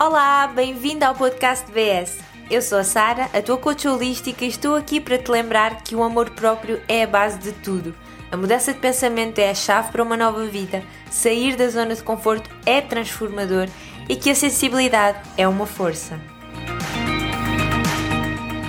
Olá, 0.00 0.46
bem-vindo 0.46 1.04
ao 1.04 1.12
podcast 1.12 1.68
BS. 1.72 2.20
Eu 2.48 2.62
sou 2.62 2.78
a 2.78 2.84
Sara, 2.84 3.28
a 3.32 3.42
tua 3.42 3.58
coach 3.58 3.88
holística 3.88 4.44
e 4.44 4.48
estou 4.48 4.76
aqui 4.76 5.00
para 5.00 5.18
te 5.18 5.28
lembrar 5.28 5.82
que 5.82 5.96
o 5.96 6.04
amor 6.04 6.30
próprio 6.30 6.80
é 6.86 7.02
a 7.02 7.06
base 7.08 7.36
de 7.38 7.50
tudo. 7.50 7.92
A 8.30 8.36
mudança 8.36 8.72
de 8.72 8.78
pensamento 8.78 9.40
é 9.40 9.50
a 9.50 9.54
chave 9.56 9.90
para 9.90 10.00
uma 10.00 10.16
nova 10.16 10.46
vida, 10.46 10.84
sair 11.10 11.56
da 11.56 11.68
zona 11.68 11.96
de 11.96 12.04
conforto 12.04 12.48
é 12.64 12.80
transformador 12.80 13.66
e 14.08 14.14
que 14.14 14.30
a 14.30 14.36
sensibilidade 14.36 15.18
é 15.36 15.48
uma 15.48 15.66
força. 15.66 16.20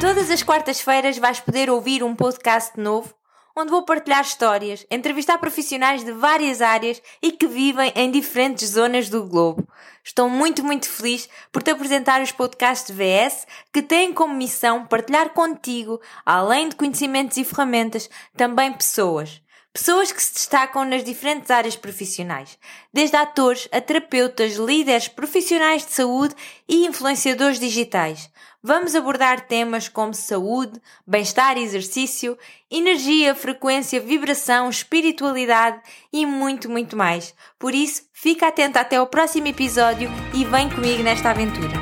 Todas 0.02 0.32
as 0.32 0.41
quartas-feiras 0.41 1.20
vais 1.20 1.39
poder 1.39 1.70
ouvir 1.70 2.02
um 2.02 2.16
podcast 2.16 2.71
novo 2.80 3.18
onde 3.55 3.71
vou 3.71 3.84
partilhar 3.84 4.21
histórias, 4.21 4.86
entrevistar 4.89 5.38
profissionais 5.38 6.04
de 6.04 6.11
várias 6.11 6.61
áreas 6.61 7.02
e 7.21 7.32
que 7.32 7.47
vivem 7.47 7.91
em 7.95 8.11
diferentes 8.11 8.70
zonas 8.70 9.09
do 9.09 9.23
globo. 9.23 9.68
Estou 10.04 10.29
muito, 10.29 10.64
muito 10.64 10.89
feliz 10.89 11.29
por 11.51 11.61
te 11.61 11.71
apresentar 11.71 12.21
os 12.21 12.32
podcasts 12.32 12.96
VS 12.96 13.46
que 13.71 13.82
têm 13.82 14.14
como 14.14 14.33
missão 14.33 14.86
partilhar 14.86 15.29
contigo, 15.32 16.00
além 16.25 16.70
de 16.70 16.75
conhecimentos 16.75 17.37
e 17.37 17.43
ferramentas, 17.43 18.09
também 18.36 18.71
pessoas. 18.73 19.42
Pessoas 19.71 20.11
que 20.11 20.21
se 20.21 20.34
destacam 20.34 20.84
nas 20.84 21.04
diferentes 21.04 21.51
áreas 21.51 21.75
profissionais, 21.75 22.57
desde 22.92 23.15
atores 23.15 23.70
a 23.71 23.79
terapeutas, 23.79 24.56
líderes, 24.56 25.07
profissionais 25.07 25.86
de 25.86 25.92
saúde 25.92 26.36
e 26.68 26.87
influenciadores 26.87 27.59
digitais. 27.59 28.31
Vamos 28.61 28.93
abordar 28.93 29.47
temas 29.47 29.87
como 29.87 30.13
saúde, 30.13 30.81
bem-estar 31.07 31.57
e 31.57 31.63
exercício, 31.63 32.38
energia, 32.69 33.33
frequência, 33.33 34.02
vibração, 34.02 34.69
espiritualidade 34.69 35.81
e 36.11 36.25
muito, 36.25 36.69
muito 36.69 36.97
mais. 36.97 37.33
Por 37.58 37.73
isso, 37.73 38.03
fica 38.11 38.50
atento 38.50 38.77
até 38.77 39.02
o 39.02 39.08
próximo 39.08 39.47
episódio 39.47 40.09
e 40.33 40.44
vem 40.44 40.69
comigo 40.69 41.02
nesta 41.02 41.30
aventura. 41.30 41.73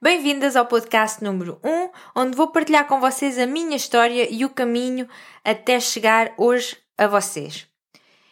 Bem-vindas 0.00 0.54
ao 0.54 0.66
podcast 0.66 1.24
número 1.24 1.58
1, 1.64 1.90
onde 2.14 2.36
vou 2.36 2.52
partilhar 2.52 2.86
com 2.86 3.00
vocês 3.00 3.40
a 3.40 3.46
minha 3.46 3.76
história 3.76 4.32
e 4.32 4.44
o 4.44 4.50
caminho 4.50 5.08
até 5.44 5.80
chegar 5.80 6.32
hoje 6.38 6.76
a 6.96 7.08
vocês. 7.08 7.69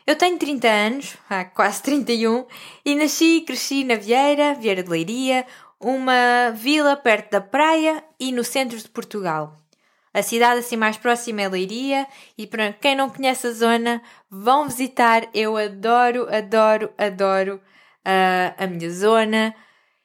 Eu 0.09 0.17
tenho 0.17 0.39
30 0.39 0.67
anos, 0.67 1.19
há 1.29 1.45
quase 1.45 1.83
31, 1.83 2.47
e 2.83 2.95
nasci 2.95 3.37
e 3.37 3.41
cresci 3.43 3.85
na 3.85 3.95
Vieira, 3.95 4.55
Vieira 4.55 4.83
de 4.83 4.89
Leiria, 4.89 5.45
uma 5.79 6.51
vila 6.55 6.97
perto 6.97 7.33
da 7.33 7.43
praia 7.43 8.03
e 8.19 8.33
no 8.33 8.43
centro 8.43 8.79
de 8.79 8.89
Portugal. 8.89 9.55
A 10.15 10.23
cidade 10.23 10.61
assim 10.61 10.79
mais 10.79 10.97
próxima 10.97 11.43
é 11.43 11.49
Leiria 11.51 12.07
e 12.39 12.47
para 12.47 12.73
quem 12.73 12.97
não 12.97 13.11
conhece 13.11 13.49
a 13.49 13.53
zona, 13.53 14.01
vão 14.31 14.67
visitar. 14.67 15.29
Eu 15.35 15.59
adoro, 15.59 16.27
adoro, 16.35 16.91
adoro 16.97 17.57
uh, 17.57 18.55
a 18.57 18.67
minha 18.67 18.91
zona 18.91 19.55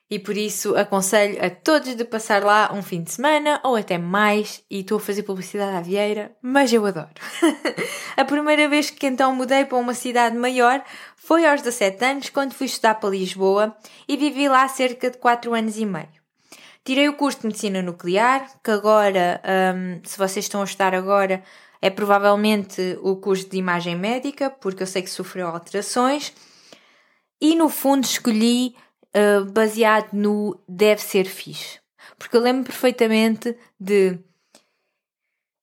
e 0.10 0.20
por 0.20 0.38
isso 0.38 0.76
aconselho 0.76 1.44
a 1.44 1.50
todos 1.50 1.96
de 1.96 2.06
passar 2.06 2.44
lá 2.44 2.72
um 2.74 2.84
fim 2.84 3.02
de 3.02 3.12
semana 3.12 3.60
ou 3.64 3.76
até 3.76 3.98
mais. 3.98 4.64
E 4.70 4.82
estou 4.82 4.98
a 4.98 5.02
fazer 5.02 5.24
publicidade 5.24 5.76
à 5.76 5.82
Vieira, 5.82 6.36
mas 6.42 6.72
eu 6.72 6.86
adoro. 6.86 7.10
a 8.16 8.26
primeira 8.26 8.68
vez 8.68 8.90
que 8.90 9.08
então 9.08 9.36
mudei 9.36 9.66
para 9.66 9.78
uma 9.78 9.94
cidade 9.94 10.38
maior 10.38 10.84
foi 11.16 11.46
aos 11.46 11.62
17 11.62 12.06
anos, 12.06 12.30
quando 12.30 12.54
fui 12.54 12.68
estudar 12.68 12.96
para 12.96 13.10
Lisboa 13.10 13.76
e 14.08 14.18
vivi 14.18 14.48
lá 14.48 14.68
cerca 14.68 15.10
de 15.10 15.18
4 15.18 15.54
anos 15.54 15.78
e 15.78 15.86
meio. 15.86 16.24
Tirei 16.86 17.08
o 17.08 17.14
curso 17.14 17.40
de 17.40 17.48
Medicina 17.48 17.82
Nuclear, 17.82 18.46
que 18.62 18.70
agora, 18.70 19.42
um, 19.74 20.02
se 20.04 20.18
vocês 20.18 20.46
estão 20.46 20.62
a 20.62 20.66
estudar 20.66 20.94
agora, 20.94 21.42
é 21.82 21.90
provavelmente 21.90 23.00
o 23.02 23.16
curso 23.16 23.50
de 23.50 23.58
Imagem 23.58 23.96
Médica, 23.96 24.50
porque 24.50 24.84
eu 24.84 24.88
sei 24.88 25.02
que 25.02 25.10
sofreu 25.10 25.48
alterações. 25.48 26.34
E 27.40 27.56
no 27.56 27.70
fundo 27.70 28.04
escolhi 28.04 28.76
uh, 29.16 29.46
baseado 29.52 30.14
no 30.14 30.60
deve 30.68 31.02
ser 31.02 31.26
fixe. 31.26 31.80
Porque 32.18 32.36
eu 32.36 32.42
lembro 32.42 32.64
perfeitamente 32.64 33.58
de. 33.80 34.20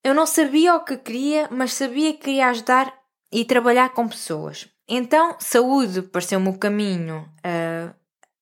Eu 0.03 0.15
não 0.15 0.25
sabia 0.25 0.75
o 0.75 0.83
que 0.83 0.97
queria, 0.97 1.47
mas 1.51 1.73
sabia 1.73 2.13
que 2.13 2.19
queria 2.19 2.47
ajudar 2.47 2.93
e 3.31 3.45
trabalhar 3.45 3.89
com 3.89 4.07
pessoas. 4.07 4.67
Então, 4.87 5.37
saúde 5.39 6.01
pareceu-me 6.01 6.49
o 6.49 6.57
caminho 6.57 7.29
uh, 7.45 7.93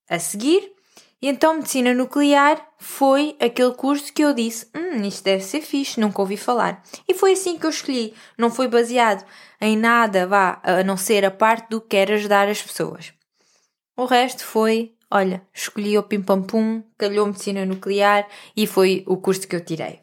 a 0.10 0.20
seguir. 0.20 0.74
E 1.22 1.28
então, 1.28 1.56
medicina 1.56 1.94
nuclear 1.94 2.66
foi 2.78 3.36
aquele 3.40 3.74
curso 3.74 4.12
que 4.14 4.24
eu 4.24 4.34
disse: 4.34 4.68
Hum, 4.74 5.04
isto 5.06 5.24
deve 5.24 5.44
ser 5.44 5.62
fixe, 5.62 6.00
nunca 6.00 6.22
ouvi 6.22 6.38
falar. 6.38 6.82
E 7.08 7.14
foi 7.14 7.34
assim 7.34 7.58
que 7.58 7.66
eu 7.66 7.70
escolhi. 7.70 8.14
Não 8.38 8.50
foi 8.50 8.68
baseado 8.68 9.26
em 9.60 9.78
nada, 9.78 10.26
vá, 10.26 10.62
a 10.64 10.84
não 10.84 10.96
ser 10.96 11.26
a 11.26 11.32
parte 11.32 11.70
do 11.70 11.82
que 11.82 11.98
era 11.98 12.16
ajudar 12.16 12.48
as 12.48 12.62
pessoas. 12.62 13.14
O 13.98 14.06
resto 14.06 14.46
foi 14.46 14.96
olha, 15.12 15.42
escolhi 15.54 15.98
o 15.98 16.04
Pim 16.04 16.22
Pam 16.22 16.44
Pum, 16.44 16.84
calhou 16.98 17.26
medicina 17.26 17.66
nuclear 17.66 18.28
e 18.56 18.68
foi 18.68 19.04
o 19.08 19.18
curso 19.18 19.48
que 19.48 19.56
eu 19.56 19.64
tirei. 19.64 20.00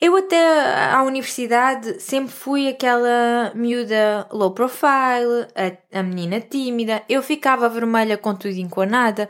Eu 0.00 0.16
até 0.16 0.92
à 0.92 1.02
universidade 1.02 2.00
sempre 2.00 2.32
fui 2.32 2.68
aquela 2.68 3.52
miúda 3.54 4.28
low 4.30 4.50
profile, 4.50 5.46
a, 5.54 5.98
a 5.98 6.02
menina 6.02 6.40
tímida, 6.40 7.02
eu 7.08 7.22
ficava 7.22 7.68
vermelha 7.68 8.18
com 8.18 8.34
tudo 8.34 8.54
e 8.54 8.68
com 8.68 8.84
nada. 8.84 9.28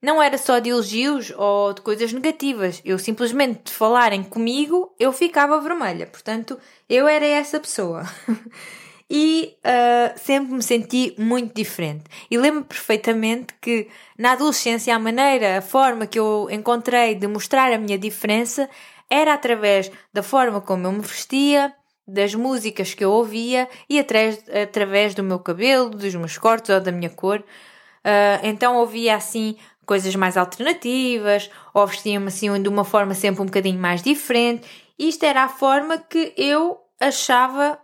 Não 0.00 0.22
era 0.22 0.36
só 0.36 0.58
de 0.58 0.70
elogios 0.70 1.32
ou 1.36 1.72
de 1.72 1.80
coisas 1.80 2.12
negativas, 2.12 2.80
eu 2.84 2.98
simplesmente 2.98 3.62
de 3.64 3.72
falarem 3.72 4.22
comigo 4.22 4.94
eu 4.98 5.12
ficava 5.12 5.60
vermelha, 5.60 6.06
portanto 6.06 6.58
eu 6.88 7.08
era 7.08 7.26
essa 7.26 7.58
pessoa. 7.58 8.04
e 9.14 9.58
uh, 9.58 10.18
sempre 10.18 10.54
me 10.54 10.62
senti 10.62 11.14
muito 11.18 11.54
diferente. 11.54 12.04
E 12.30 12.38
lembro 12.38 12.64
perfeitamente 12.64 13.52
que 13.60 13.86
na 14.16 14.32
adolescência 14.32 14.96
a 14.96 14.98
maneira, 14.98 15.58
a 15.58 15.60
forma 15.60 16.06
que 16.06 16.18
eu 16.18 16.48
encontrei 16.50 17.14
de 17.14 17.26
mostrar 17.26 17.70
a 17.70 17.76
minha 17.76 17.98
diferença 17.98 18.70
era 19.10 19.34
através 19.34 19.92
da 20.14 20.22
forma 20.22 20.62
como 20.62 20.86
eu 20.86 20.92
me 20.92 21.02
vestia, 21.02 21.74
das 22.08 22.34
músicas 22.34 22.94
que 22.94 23.04
eu 23.04 23.12
ouvia 23.12 23.68
e 23.88 23.98
através, 23.98 24.42
através 24.48 25.14
do 25.14 25.22
meu 25.22 25.38
cabelo, 25.38 25.90
dos 25.90 26.14
meus 26.14 26.38
cortes 26.38 26.70
ou 26.70 26.80
da 26.80 26.90
minha 26.90 27.10
cor. 27.10 27.40
Uh, 27.40 28.40
então 28.42 28.78
ouvia 28.78 29.14
assim 29.14 29.58
coisas 29.84 30.16
mais 30.16 30.38
alternativas, 30.38 31.50
ou 31.74 31.86
vestia-me 31.86 32.28
assim 32.28 32.62
de 32.62 32.68
uma 32.68 32.82
forma 32.82 33.12
sempre 33.12 33.42
um 33.42 33.46
bocadinho 33.46 33.78
mais 33.78 34.02
diferente. 34.02 34.66
Isto 34.98 35.26
era 35.26 35.44
a 35.44 35.48
forma 35.50 35.98
que 35.98 36.32
eu 36.34 36.80
achava 36.98 37.78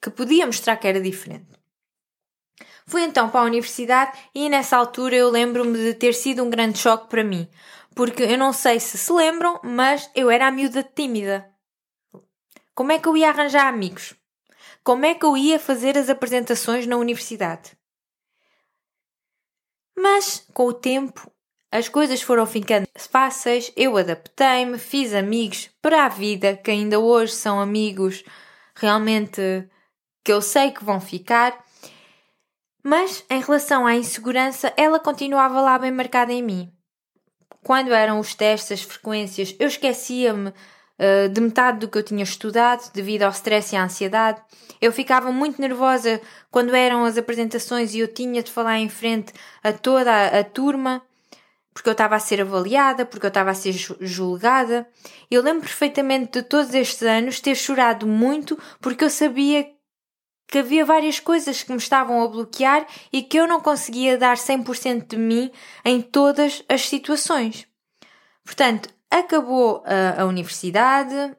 que 0.00 0.10
podia 0.10 0.46
mostrar 0.46 0.76
que 0.76 0.86
era 0.86 1.00
diferente. 1.00 1.58
Fui 2.86 3.02
então 3.02 3.28
para 3.28 3.40
a 3.40 3.44
universidade 3.44 4.18
e 4.34 4.48
nessa 4.48 4.76
altura 4.76 5.14
eu 5.14 5.28
lembro-me 5.28 5.76
de 5.76 5.94
ter 5.94 6.14
sido 6.14 6.42
um 6.42 6.50
grande 6.50 6.78
choque 6.78 7.08
para 7.08 7.22
mim, 7.22 7.48
porque 7.94 8.22
eu 8.22 8.38
não 8.38 8.52
sei 8.52 8.80
se 8.80 8.96
se 8.96 9.12
lembram, 9.12 9.60
mas 9.62 10.10
eu 10.14 10.30
era 10.30 10.46
a 10.46 10.50
miúda 10.50 10.82
tímida. 10.82 11.50
Como 12.74 12.92
é 12.92 12.98
que 12.98 13.06
eu 13.08 13.16
ia 13.16 13.28
arranjar 13.28 13.66
amigos? 13.66 14.14
Como 14.82 15.04
é 15.04 15.14
que 15.14 15.26
eu 15.26 15.36
ia 15.36 15.58
fazer 15.58 15.98
as 15.98 16.08
apresentações 16.08 16.86
na 16.86 16.96
universidade? 16.96 17.76
Mas, 19.94 20.46
com 20.54 20.66
o 20.66 20.72
tempo, 20.72 21.30
as 21.70 21.88
coisas 21.88 22.22
foram 22.22 22.46
ficando 22.46 22.88
fáceis, 22.96 23.70
eu 23.76 23.96
adaptei-me, 23.98 24.78
fiz 24.78 25.12
amigos 25.12 25.68
para 25.82 26.06
a 26.06 26.08
vida, 26.08 26.56
que 26.56 26.70
ainda 26.70 26.98
hoje 26.98 27.32
são 27.34 27.60
amigos 27.60 28.24
realmente 28.74 29.68
que 30.28 30.32
eu 30.32 30.42
sei 30.42 30.70
que 30.70 30.84
vão 30.84 31.00
ficar, 31.00 31.58
mas 32.84 33.24
em 33.30 33.40
relação 33.40 33.86
à 33.86 33.94
insegurança, 33.94 34.70
ela 34.76 35.00
continuava 35.00 35.58
lá 35.58 35.78
bem 35.78 35.90
marcada 35.90 36.30
em 36.30 36.42
mim. 36.42 36.70
Quando 37.64 37.94
eram 37.94 38.18
os 38.18 38.34
testes, 38.34 38.72
as 38.72 38.82
frequências, 38.82 39.56
eu 39.58 39.66
esquecia-me 39.68 40.50
uh, 40.50 41.30
de 41.32 41.40
metade 41.40 41.78
do 41.78 41.88
que 41.88 41.96
eu 41.96 42.02
tinha 42.02 42.22
estudado 42.22 42.92
devido 42.92 43.22
ao 43.22 43.30
stress 43.30 43.74
e 43.74 43.78
à 43.78 43.84
ansiedade. 43.84 44.42
Eu 44.82 44.92
ficava 44.92 45.32
muito 45.32 45.62
nervosa 45.62 46.20
quando 46.50 46.76
eram 46.76 47.06
as 47.06 47.16
apresentações 47.16 47.94
e 47.94 48.00
eu 48.00 48.08
tinha 48.12 48.42
de 48.42 48.52
falar 48.52 48.78
em 48.78 48.90
frente 48.90 49.32
a 49.64 49.72
toda 49.72 50.12
a, 50.12 50.40
a 50.40 50.44
turma 50.44 51.00
porque 51.72 51.88
eu 51.88 51.92
estava 51.92 52.16
a 52.16 52.20
ser 52.20 52.42
avaliada, 52.42 53.06
porque 53.06 53.24
eu 53.24 53.28
estava 53.28 53.50
a 53.50 53.54
ser 53.54 53.72
julgada. 53.72 54.86
Eu 55.30 55.40
lembro 55.42 55.62
perfeitamente 55.62 56.32
de 56.32 56.42
todos 56.42 56.74
estes 56.74 57.02
anos 57.02 57.40
ter 57.40 57.54
chorado 57.54 58.06
muito 58.06 58.58
porque 58.78 59.04
eu 59.04 59.10
sabia 59.10 59.64
que 59.64 59.77
havia 60.56 60.84
várias 60.84 61.18
coisas 61.18 61.62
que 61.62 61.72
me 61.72 61.78
estavam 61.78 62.22
a 62.22 62.28
bloquear 62.28 62.86
e 63.12 63.22
que 63.22 63.36
eu 63.36 63.46
não 63.46 63.60
conseguia 63.60 64.16
dar 64.16 64.36
100% 64.36 65.08
de 65.08 65.16
mim 65.16 65.50
em 65.84 66.00
todas 66.00 66.62
as 66.68 66.88
situações. 66.88 67.66
Portanto, 68.44 68.88
acabou 69.10 69.82
a, 69.84 70.22
a 70.22 70.24
universidade, 70.24 71.36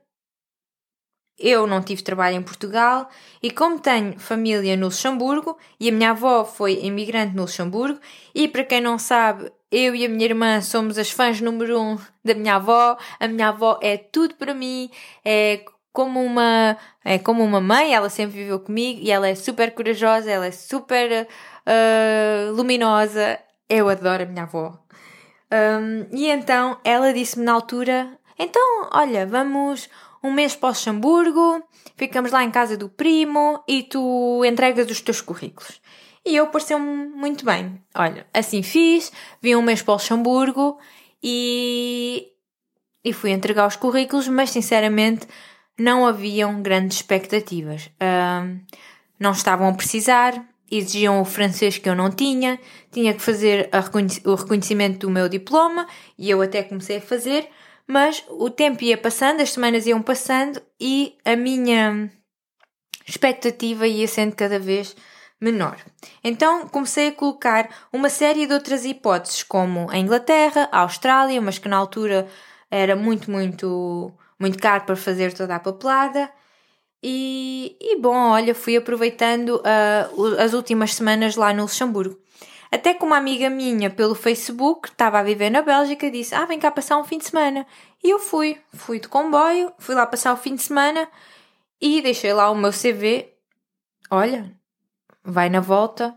eu 1.40 1.66
não 1.66 1.82
tive 1.82 2.04
trabalho 2.04 2.36
em 2.36 2.44
Portugal 2.44 3.10
e 3.42 3.50
como 3.50 3.80
tenho 3.80 4.20
família 4.20 4.76
no 4.76 4.88
Luxemburgo 4.88 5.58
e 5.80 5.88
a 5.88 5.92
minha 5.92 6.12
avó 6.12 6.44
foi 6.44 6.84
imigrante 6.84 7.34
no 7.34 7.44
Luxemburgo 7.44 8.00
e 8.36 8.48
para 8.48 8.66
quem 8.66 8.82
não 8.82 9.00
sabe, 9.00 9.50
eu 9.72 9.96
e 9.96 10.06
a 10.06 10.10
minha 10.10 10.26
irmã 10.26 10.62
somos 10.62 10.98
as 10.98 11.12
fãs 11.12 11.40
número 11.40 11.80
um 11.80 11.98
da 12.26 12.34
minha 12.34 12.56
avó. 12.56 12.98
A 13.20 13.28
minha 13.28 13.50
avó 13.50 13.80
é 13.82 13.98
tudo 13.98 14.36
para 14.36 14.54
mim, 14.54 14.90
é 15.24 15.64
como 15.92 16.24
uma, 16.24 16.78
é 17.04 17.18
como 17.18 17.44
uma 17.44 17.60
mãe, 17.60 17.94
ela 17.94 18.10
sempre 18.10 18.38
viveu 18.38 18.60
comigo 18.60 19.00
e 19.04 19.12
ela 19.12 19.28
é 19.28 19.36
super 19.36 19.72
corajosa, 19.74 20.30
ela 20.30 20.46
é 20.46 20.52
super 20.52 21.28
uh, 21.66 22.52
luminosa. 22.54 23.40
Eu 23.68 23.90
adoro 23.90 24.24
a 24.24 24.26
minha 24.26 24.44
avó. 24.44 24.80
Um, 25.52 26.08
e 26.16 26.28
então 26.28 26.78
ela 26.84 27.14
disse-me 27.14 27.46
na 27.46 27.54
altura: 27.54 28.18
então, 28.38 28.90
olha, 28.94 29.26
vamos 29.26 29.90
um 30.24 30.32
mês 30.32 30.56
para 30.56 30.68
o 30.68 30.70
Luxemburgo, 30.70 31.64
ficamos 31.96 32.32
lá 32.32 32.44
em 32.44 32.52
casa 32.52 32.78
do 32.78 32.90
primo 32.90 33.64
e 33.68 33.84
tu 33.84 34.44
entregas 34.46 34.90
os 34.90 35.02
teus 35.02 35.22
currículos. 35.22 35.82
E 36.26 36.36
eu 36.36 36.48
pareceu-me 36.48 37.08
muito 37.08 37.46
bem. 37.46 37.82
Olha, 37.96 38.28
assim 38.34 38.62
fiz, 38.62 39.12
vim 39.42 39.56
um 39.56 39.62
mês 39.62 39.82
para 39.82 39.94
o 39.94 39.96
Luxemburgo 39.96 40.78
e, 41.24 42.28
e 43.04 43.14
fui 43.14 43.32
entregar 43.32 43.68
os 43.68 43.76
currículos, 43.76 44.28
mas 44.28 44.50
sinceramente 44.52 45.28
não 45.82 46.06
haviam 46.06 46.62
grandes 46.62 46.98
expectativas. 46.98 47.90
Não 49.20 49.32
estavam 49.32 49.68
a 49.68 49.74
precisar, 49.74 50.44
exigiam 50.72 51.22
o 51.22 51.26
francês 51.26 51.78
que 51.78 51.90
eu 51.90 51.96
não 51.96 52.10
tinha, 52.10 52.60
tinha 52.92 53.14
que 53.14 53.22
fazer 53.22 53.70
o 54.26 54.36
reconhecimento 54.36 55.00
do 55.00 55.10
meu 55.10 55.28
diploma 55.28 55.88
e 56.18 56.30
eu 56.30 56.42
até 56.42 56.64
comecei 56.64 56.98
a 56.98 57.02
fazer, 57.02 57.50
mas 57.88 58.24
o 58.30 58.50
tempo 58.50 58.84
ia 58.84 58.98
passando, 58.98 59.42
as 59.42 59.52
semanas 59.52 59.88
iam 59.88 60.02
passando 60.02 60.62
e 60.80 61.18
a 61.26 61.36
minha 61.36 62.10
expectativa 63.08 63.88
ia 63.88 64.08
sendo 64.08 64.36
cada 64.36 64.60
vez 64.60 64.96
menor. 65.42 65.78
Então 66.24 66.68
comecei 66.68 67.08
a 67.08 67.14
colocar 67.14 67.70
uma 67.92 68.10
série 68.10 68.46
de 68.46 68.54
outras 68.54 68.86
hipóteses, 68.86 69.42
como 69.42 69.90
a 69.90 69.98
Inglaterra, 69.98 70.70
a 70.72 70.82
Austrália, 70.82 71.42
mas 71.42 71.58
que 71.58 71.68
na 71.68 71.78
altura 71.78 72.28
era 72.70 72.96
muito, 72.96 73.32
muito 73.32 74.14
muito 74.40 74.58
caro 74.58 74.86
para 74.86 74.96
fazer 74.96 75.34
toda 75.34 75.56
a 75.56 75.60
papelada. 75.60 76.32
E, 77.04 77.78
e 77.80 78.00
bom, 78.00 78.16
olha, 78.16 78.56
fui 78.56 78.76
aproveitando 78.76 79.58
uh, 79.58 80.36
as 80.40 80.54
últimas 80.54 80.96
semanas 80.96 81.36
lá 81.36 81.54
no 81.54 81.64
Luxemburgo. 81.64 82.20
Até 82.72 82.94
que 82.94 83.04
uma 83.04 83.18
amiga 83.18 83.50
minha 83.50 83.90
pelo 83.90 84.14
Facebook 84.14 84.90
estava 84.90 85.20
a 85.20 85.24
viver 85.24 85.50
na 85.50 85.62
Bélgica 85.62 86.10
disse: 86.12 86.36
Ah, 86.36 86.46
vem 86.46 86.60
cá 86.60 86.70
passar 86.70 86.98
um 86.98 87.04
fim 87.04 87.18
de 87.18 87.26
semana. 87.26 87.66
E 88.04 88.10
eu 88.10 88.20
fui, 88.20 88.62
fui 88.74 89.00
de 89.00 89.08
comboio, 89.08 89.74
fui 89.80 89.96
lá 89.96 90.06
passar 90.06 90.34
o 90.34 90.38
fim 90.38 90.56
de 90.56 90.62
semana 90.62 91.08
e 91.82 92.02
deixei 92.02 92.32
lá 92.32 92.50
o 92.52 92.56
meu 92.56 92.72
CV. 92.72 93.34
Olha, 94.12 94.56
vai 95.24 95.50
na 95.50 95.60
volta, 95.60 96.16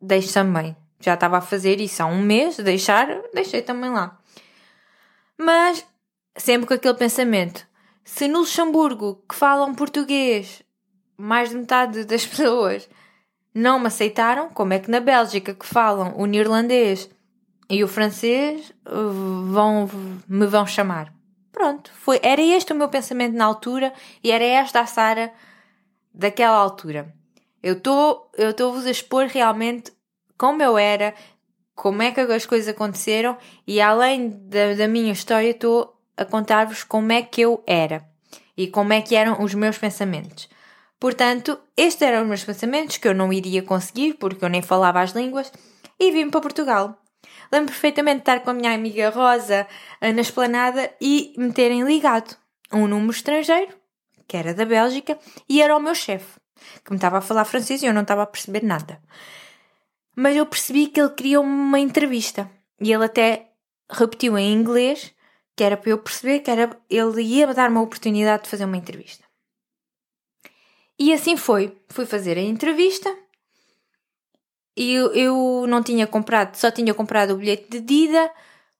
deixo 0.00 0.32
também. 0.32 0.76
Já 1.00 1.14
estava 1.14 1.38
a 1.38 1.42
fazer 1.42 1.80
isso 1.80 2.02
há 2.02 2.06
um 2.06 2.20
mês, 2.20 2.56
deixar, 2.58 3.06
deixei 3.32 3.62
também 3.62 3.90
lá. 3.90 4.18
Mas 5.38 5.86
sempre 6.36 6.66
com 6.66 6.74
aquele 6.74 6.94
pensamento: 6.94 7.66
se 8.04 8.28
no 8.28 8.40
Luxemburgo, 8.40 9.22
que 9.28 9.34
falam 9.34 9.74
português, 9.74 10.62
mais 11.16 11.50
de 11.50 11.56
metade 11.56 12.04
das 12.06 12.26
pessoas 12.26 12.88
não 13.54 13.78
me 13.78 13.86
aceitaram, 13.86 14.48
como 14.48 14.72
é 14.72 14.80
que 14.80 14.90
na 14.90 14.98
Bélgica, 14.98 15.54
que 15.54 15.64
falam 15.64 16.14
o 16.16 16.26
neerlandês 16.26 17.08
e 17.70 17.84
o 17.84 17.88
francês, 17.88 18.72
vão, 18.84 19.88
me 20.28 20.46
vão 20.46 20.66
chamar? 20.66 21.14
Pronto, 21.52 21.92
foi, 21.94 22.18
era 22.20 22.42
este 22.42 22.72
o 22.72 22.76
meu 22.76 22.88
pensamento 22.88 23.36
na 23.36 23.44
altura 23.44 23.92
e 24.24 24.32
era 24.32 24.42
esta 24.44 24.80
a 24.80 24.86
Sara 24.86 25.32
daquela 26.12 26.56
altura. 26.56 27.14
Eu 27.62 27.74
estou 27.74 28.28
eu 28.36 28.50
estou-vos 28.50 28.86
a 28.86 28.90
expor 28.90 29.26
realmente 29.26 29.92
como 30.36 30.60
eu 30.60 30.76
era, 30.76 31.14
como 31.74 32.02
é 32.02 32.10
que 32.10 32.20
as 32.20 32.44
coisas 32.44 32.68
aconteceram 32.68 33.38
e 33.66 33.80
além 33.80 34.28
da, 34.28 34.74
da 34.74 34.88
minha 34.88 35.12
história 35.12 35.50
estou 35.50 35.93
a 36.16 36.24
contar-vos 36.24 36.84
como 36.84 37.12
é 37.12 37.22
que 37.22 37.40
eu 37.40 37.62
era 37.66 38.04
e 38.56 38.68
como 38.68 38.92
é 38.92 39.00
que 39.00 39.16
eram 39.16 39.42
os 39.42 39.54
meus 39.54 39.78
pensamentos. 39.78 40.48
Portanto, 40.98 41.58
estes 41.76 42.02
eram 42.02 42.22
os 42.22 42.28
meus 42.28 42.44
pensamentos 42.44 42.96
que 42.96 43.06
eu 43.06 43.14
não 43.14 43.32
iria 43.32 43.62
conseguir 43.62 44.14
porque 44.14 44.44
eu 44.44 44.48
nem 44.48 44.62
falava 44.62 45.00
as 45.00 45.12
línguas 45.12 45.52
e 45.98 46.10
vim 46.10 46.30
para 46.30 46.40
Portugal. 46.40 46.98
Lembro 47.52 47.72
perfeitamente 47.72 48.16
de 48.16 48.22
estar 48.22 48.40
com 48.40 48.50
a 48.50 48.54
minha 48.54 48.74
amiga 48.74 49.10
Rosa 49.10 49.66
eh, 50.00 50.12
na 50.12 50.20
esplanada 50.20 50.92
e 51.00 51.34
me 51.36 51.52
terem 51.52 51.82
ligado 51.82 52.36
um 52.72 52.86
número 52.86 53.12
estrangeiro, 53.12 53.72
que 54.26 54.36
era 54.36 54.54
da 54.54 54.64
Bélgica, 54.64 55.18
e 55.48 55.62
era 55.62 55.76
o 55.76 55.80
meu 55.80 55.94
chefe, 55.94 56.40
que 56.84 56.90
me 56.90 56.96
estava 56.96 57.18
a 57.18 57.20
falar 57.20 57.44
francês 57.44 57.82
e 57.82 57.86
eu 57.86 57.94
não 57.94 58.02
estava 58.02 58.22
a 58.22 58.26
perceber 58.26 58.64
nada. 58.64 59.00
Mas 60.16 60.36
eu 60.36 60.46
percebi 60.46 60.86
que 60.86 61.00
ele 61.00 61.10
queria 61.10 61.40
uma 61.40 61.78
entrevista 61.78 62.50
e 62.80 62.92
ele 62.92 63.04
até 63.04 63.50
repetiu 63.90 64.38
em 64.38 64.52
inglês 64.52 65.13
que 65.56 65.64
era 65.64 65.76
para 65.76 65.90
eu 65.90 65.98
perceber 65.98 66.40
que 66.40 66.50
era, 66.50 66.76
ele 66.90 67.22
ia 67.22 67.52
dar 67.54 67.70
uma 67.70 67.82
oportunidade 67.82 68.44
de 68.44 68.50
fazer 68.50 68.64
uma 68.64 68.76
entrevista. 68.76 69.24
E 70.98 71.12
assim 71.12 71.36
foi. 71.36 71.76
Fui 71.88 72.06
fazer 72.06 72.38
a 72.38 72.42
entrevista 72.42 73.14
e 74.76 74.92
eu, 74.92 75.12
eu 75.12 75.66
não 75.68 75.82
tinha 75.82 76.06
comprado, 76.06 76.56
só 76.56 76.70
tinha 76.70 76.92
comprado 76.92 77.32
o 77.32 77.36
bilhete 77.36 77.80
de 77.80 77.94
ida 77.94 78.30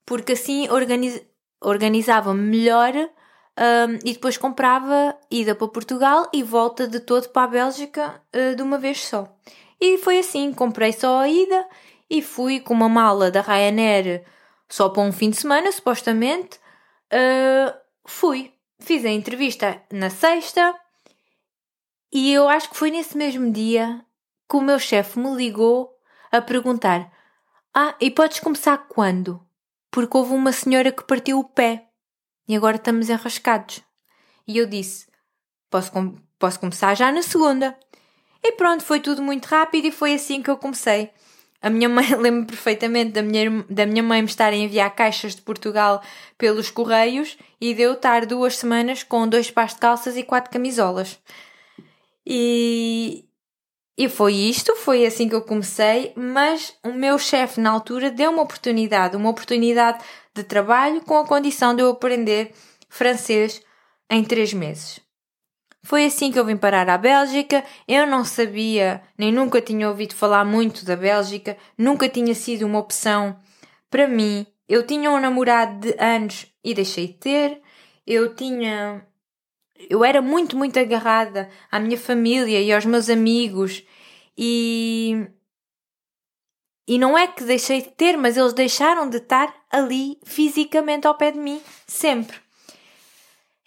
porque 0.05 0.33
assim 0.33 0.69
organiz, 0.69 1.21
organizava 1.61 2.33
melhor 2.33 2.93
um, 2.95 3.93
e 4.03 4.13
depois 4.13 4.37
comprava 4.37 5.15
ida 5.31 5.55
para 5.55 5.67
Portugal 5.67 6.29
e 6.33 6.43
volta 6.43 6.87
de 6.87 6.99
todo 6.99 7.29
para 7.29 7.43
a 7.43 7.47
Bélgica 7.47 8.21
uh, 8.33 8.55
de 8.55 8.61
uma 8.61 8.77
vez 8.77 9.05
só. 9.05 9.33
E 9.79 9.97
foi 9.97 10.19
assim, 10.19 10.53
comprei 10.53 10.91
só 10.91 11.19
a 11.19 11.29
ida 11.29 11.65
e 12.09 12.21
fui 12.21 12.59
com 12.59 12.73
uma 12.73 12.89
mala 12.89 13.31
da 13.31 13.41
Ryanair 13.41 14.23
só 14.67 14.89
para 14.89 15.03
um 15.03 15.11
fim 15.11 15.29
de 15.29 15.37
semana, 15.37 15.71
supostamente, 15.71 16.59
Uh, 17.15 17.73
fui, 18.05 18.53
fiz 18.77 19.05
a 19.05 19.09
entrevista 19.09 19.81
na 19.89 20.09
sexta 20.09 20.75
e 22.11 22.33
eu 22.33 22.49
acho 22.49 22.69
que 22.69 22.75
foi 22.75 22.91
nesse 22.91 23.15
mesmo 23.17 23.49
dia 23.53 24.05
que 24.49 24.57
o 24.57 24.61
meu 24.61 24.77
chefe 24.77 25.17
me 25.17 25.33
ligou 25.33 25.95
a 26.29 26.41
perguntar: 26.41 27.09
Ah, 27.73 27.95
e 28.01 28.11
podes 28.11 28.41
começar 28.41 28.77
quando? 28.89 29.41
Porque 29.89 30.17
houve 30.17 30.33
uma 30.33 30.51
senhora 30.51 30.91
que 30.91 31.05
partiu 31.05 31.39
o 31.39 31.43
pé 31.45 31.87
e 32.47 32.55
agora 32.55 32.75
estamos 32.75 33.09
enrascados. 33.09 33.81
E 34.45 34.57
eu 34.57 34.65
disse: 34.65 35.07
Posso, 35.69 35.91
com 35.93 36.17
posso 36.37 36.59
começar 36.59 36.95
já 36.95 37.11
na 37.13 37.21
segunda. 37.21 37.77
E 38.43 38.51
pronto, 38.51 38.83
foi 38.83 38.99
tudo 38.99 39.21
muito 39.21 39.45
rápido 39.45 39.87
e 39.87 39.91
foi 39.91 40.15
assim 40.15 40.41
que 40.41 40.49
eu 40.49 40.57
comecei. 40.57 41.11
A 41.65 41.69
minha 41.71 41.89
mãe, 41.89 42.05
lembro 42.15 42.45
perfeitamente 42.45 43.13
da 43.13 43.23
minha, 43.23 43.65
da 43.67 43.87
minha 43.87 44.03
mãe 44.03 44.21
me 44.21 44.27
estar 44.27 44.53
a 44.53 44.55
enviar 44.55 44.93
caixas 44.93 45.35
de 45.35 45.41
Portugal 45.41 45.99
pelos 46.37 46.69
correios 46.69 47.39
e 47.59 47.73
de 47.73 47.81
eu 47.81 47.93
estar 47.93 48.23
duas 48.27 48.55
semanas 48.55 49.01
com 49.01 49.27
dois 49.27 49.49
pares 49.49 49.73
de 49.73 49.79
calças 49.79 50.15
e 50.15 50.21
quatro 50.21 50.51
camisolas. 50.51 51.19
E, 52.23 53.25
e 53.97 54.07
foi 54.07 54.35
isto, 54.35 54.75
foi 54.75 55.07
assim 55.07 55.27
que 55.27 55.33
eu 55.33 55.41
comecei, 55.41 56.13
mas 56.15 56.77
o 56.83 56.93
meu 56.93 57.17
chefe 57.17 57.59
na 57.59 57.71
altura 57.71 58.11
deu 58.11 58.29
uma 58.29 58.43
oportunidade, 58.43 59.17
uma 59.17 59.31
oportunidade 59.31 60.03
de 60.35 60.43
trabalho 60.43 61.01
com 61.01 61.17
a 61.17 61.25
condição 61.25 61.75
de 61.75 61.81
eu 61.81 61.89
aprender 61.89 62.53
francês 62.89 63.59
em 64.07 64.23
três 64.23 64.53
meses. 64.53 65.04
Foi 65.85 66.03
assim 66.05 66.31
que 66.31 66.39
eu 66.39 66.45
vim 66.45 66.57
parar 66.57 66.89
à 66.89 66.97
Bélgica. 66.97 67.63
Eu 67.87 68.07
não 68.07 68.25
sabia, 68.25 69.03
nem 69.15 69.31
nunca 69.31 69.61
tinha 69.61 69.87
ouvido 69.87 70.15
falar 70.15 70.43
muito 70.43 70.83
da 70.83 70.95
Bélgica, 70.95 71.55
nunca 71.77 72.09
tinha 72.09 72.33
sido 72.33 72.65
uma 72.65 72.79
opção 72.79 73.37
para 73.87 74.07
mim. 74.07 74.47
Eu 74.67 74.83
tinha 74.87 75.11
um 75.11 75.19
namorado 75.19 75.79
de 75.81 75.95
anos 76.03 76.47
e 76.63 76.73
deixei 76.73 77.09
de 77.09 77.13
ter. 77.13 77.61
Eu 78.05 78.33
tinha. 78.33 79.05
Eu 79.87 80.03
era 80.03 80.23
muito, 80.23 80.57
muito 80.57 80.79
agarrada 80.79 81.51
à 81.71 81.79
minha 81.79 81.99
família 81.99 82.59
e 82.59 82.73
aos 82.73 82.85
meus 82.85 83.07
amigos. 83.07 83.83
E. 84.35 85.27
E 86.87 86.97
não 86.97 87.15
é 87.15 87.27
que 87.27 87.43
deixei 87.43 87.83
de 87.83 87.89
ter, 87.89 88.17
mas 88.17 88.37
eles 88.37 88.53
deixaram 88.53 89.07
de 89.07 89.17
estar 89.17 89.53
ali 89.71 90.17
fisicamente 90.23 91.05
ao 91.05 91.15
pé 91.15 91.31
de 91.31 91.37
mim, 91.37 91.61
sempre. 91.85 92.44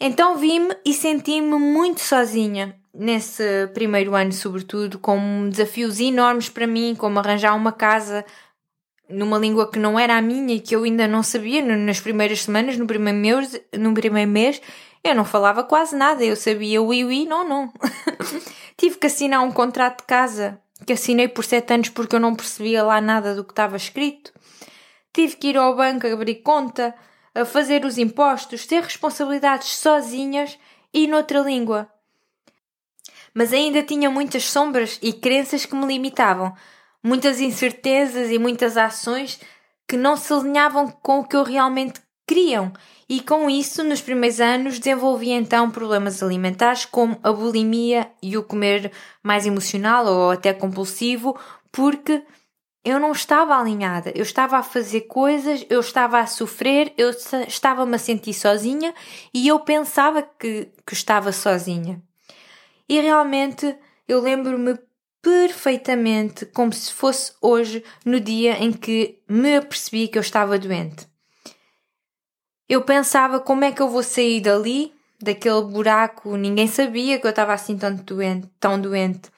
Então 0.00 0.36
vi-me 0.36 0.76
e 0.84 0.92
senti-me 0.92 1.58
muito 1.58 2.00
sozinha 2.00 2.76
nesse 2.94 3.66
primeiro 3.74 4.14
ano, 4.14 4.32
sobretudo, 4.32 4.98
com 4.98 5.48
desafios 5.48 5.98
enormes 6.00 6.48
para 6.48 6.66
mim, 6.66 6.94
como 6.96 7.18
arranjar 7.18 7.54
uma 7.54 7.72
casa 7.72 8.24
numa 9.08 9.38
língua 9.38 9.70
que 9.70 9.78
não 9.78 9.98
era 9.98 10.16
a 10.16 10.22
minha 10.22 10.54
e 10.54 10.60
que 10.60 10.76
eu 10.76 10.84
ainda 10.84 11.08
não 11.08 11.22
sabia 11.22 11.62
nas 11.62 12.00
primeiras 12.00 12.42
semanas, 12.42 12.76
no 12.76 12.86
primeiro 12.86 13.18
mês, 13.18 13.60
no 13.76 13.94
primeiro 13.94 14.30
mês 14.30 14.60
eu 15.02 15.14
não 15.14 15.24
falava 15.24 15.62
quase 15.64 15.96
nada, 15.96 16.24
eu 16.24 16.36
sabia 16.36 16.82
ui 16.82 17.04
ui, 17.04 17.24
não, 17.24 17.48
não. 17.48 17.72
Tive 18.76 18.98
que 18.98 19.06
assinar 19.06 19.42
um 19.42 19.50
contrato 19.50 20.00
de 20.00 20.06
casa 20.06 20.60
que 20.84 20.92
assinei 20.92 21.28
por 21.28 21.44
sete 21.44 21.72
anos 21.72 21.88
porque 21.88 22.16
eu 22.16 22.20
não 22.20 22.34
percebia 22.34 22.82
lá 22.82 23.00
nada 23.00 23.34
do 23.34 23.44
que 23.44 23.52
estava 23.52 23.76
escrito. 23.76 24.32
Tive 25.12 25.36
que 25.36 25.48
ir 25.48 25.56
ao 25.56 25.74
banco 25.74 26.06
abrir 26.06 26.36
conta, 26.36 26.94
a 27.40 27.44
fazer 27.44 27.84
os 27.84 27.98
impostos, 27.98 28.66
ter 28.66 28.82
responsabilidades 28.82 29.76
sozinhas 29.76 30.58
e 30.92 31.06
noutra 31.06 31.40
língua. 31.40 31.88
Mas 33.32 33.52
ainda 33.52 33.82
tinha 33.82 34.10
muitas 34.10 34.44
sombras 34.44 34.98
e 35.02 35.12
crenças 35.12 35.64
que 35.64 35.74
me 35.74 35.86
limitavam, 35.86 36.54
muitas 37.02 37.40
incertezas 37.40 38.30
e 38.30 38.38
muitas 38.38 38.76
ações 38.76 39.40
que 39.86 39.96
não 39.96 40.16
se 40.16 40.32
alinhavam 40.32 40.90
com 40.90 41.20
o 41.20 41.24
que 41.24 41.36
eu 41.36 41.44
realmente 41.44 42.00
queriam. 42.26 42.72
E 43.08 43.20
com 43.20 43.48
isso, 43.48 43.82
nos 43.82 44.02
primeiros 44.02 44.40
anos, 44.40 44.78
desenvolvi 44.78 45.30
então 45.30 45.70
problemas 45.70 46.22
alimentares 46.22 46.84
como 46.84 47.18
a 47.22 47.32
bulimia 47.32 48.10
e 48.22 48.36
o 48.36 48.42
comer 48.42 48.92
mais 49.22 49.46
emocional 49.46 50.06
ou 50.06 50.30
até 50.30 50.52
compulsivo, 50.52 51.38
porque 51.72 52.22
eu 52.88 53.00
não 53.00 53.12
estava 53.12 53.56
alinhada, 53.56 54.12
eu 54.14 54.22
estava 54.22 54.58
a 54.58 54.62
fazer 54.62 55.02
coisas, 55.02 55.66
eu 55.68 55.80
estava 55.80 56.20
a 56.20 56.26
sofrer, 56.26 56.92
eu 56.96 57.10
estava-me 57.46 57.94
a 57.94 57.98
sentir 57.98 58.34
sozinha 58.34 58.94
e 59.32 59.48
eu 59.48 59.60
pensava 59.60 60.22
que, 60.22 60.68
que 60.86 60.94
estava 60.94 61.32
sozinha. 61.32 62.02
E 62.88 63.00
realmente 63.00 63.76
eu 64.06 64.20
lembro-me 64.20 64.78
perfeitamente 65.20 66.46
como 66.46 66.72
se 66.72 66.92
fosse 66.92 67.32
hoje, 67.42 67.84
no 68.04 68.18
dia 68.18 68.62
em 68.62 68.72
que 68.72 69.20
me 69.28 69.56
apercebi 69.56 70.08
que 70.08 70.16
eu 70.16 70.22
estava 70.22 70.58
doente. 70.58 71.06
Eu 72.68 72.82
pensava 72.82 73.40
como 73.40 73.64
é 73.64 73.72
que 73.72 73.82
eu 73.82 73.88
vou 73.88 74.02
sair 74.02 74.40
dali, 74.40 74.92
daquele 75.20 75.62
buraco, 75.62 76.36
ninguém 76.36 76.66
sabia 76.66 77.18
que 77.18 77.26
eu 77.26 77.30
estava 77.30 77.52
assim 77.52 77.76
tão 77.76 77.94
doente, 77.94 78.48
tão 78.60 78.80
doente. 78.80 79.30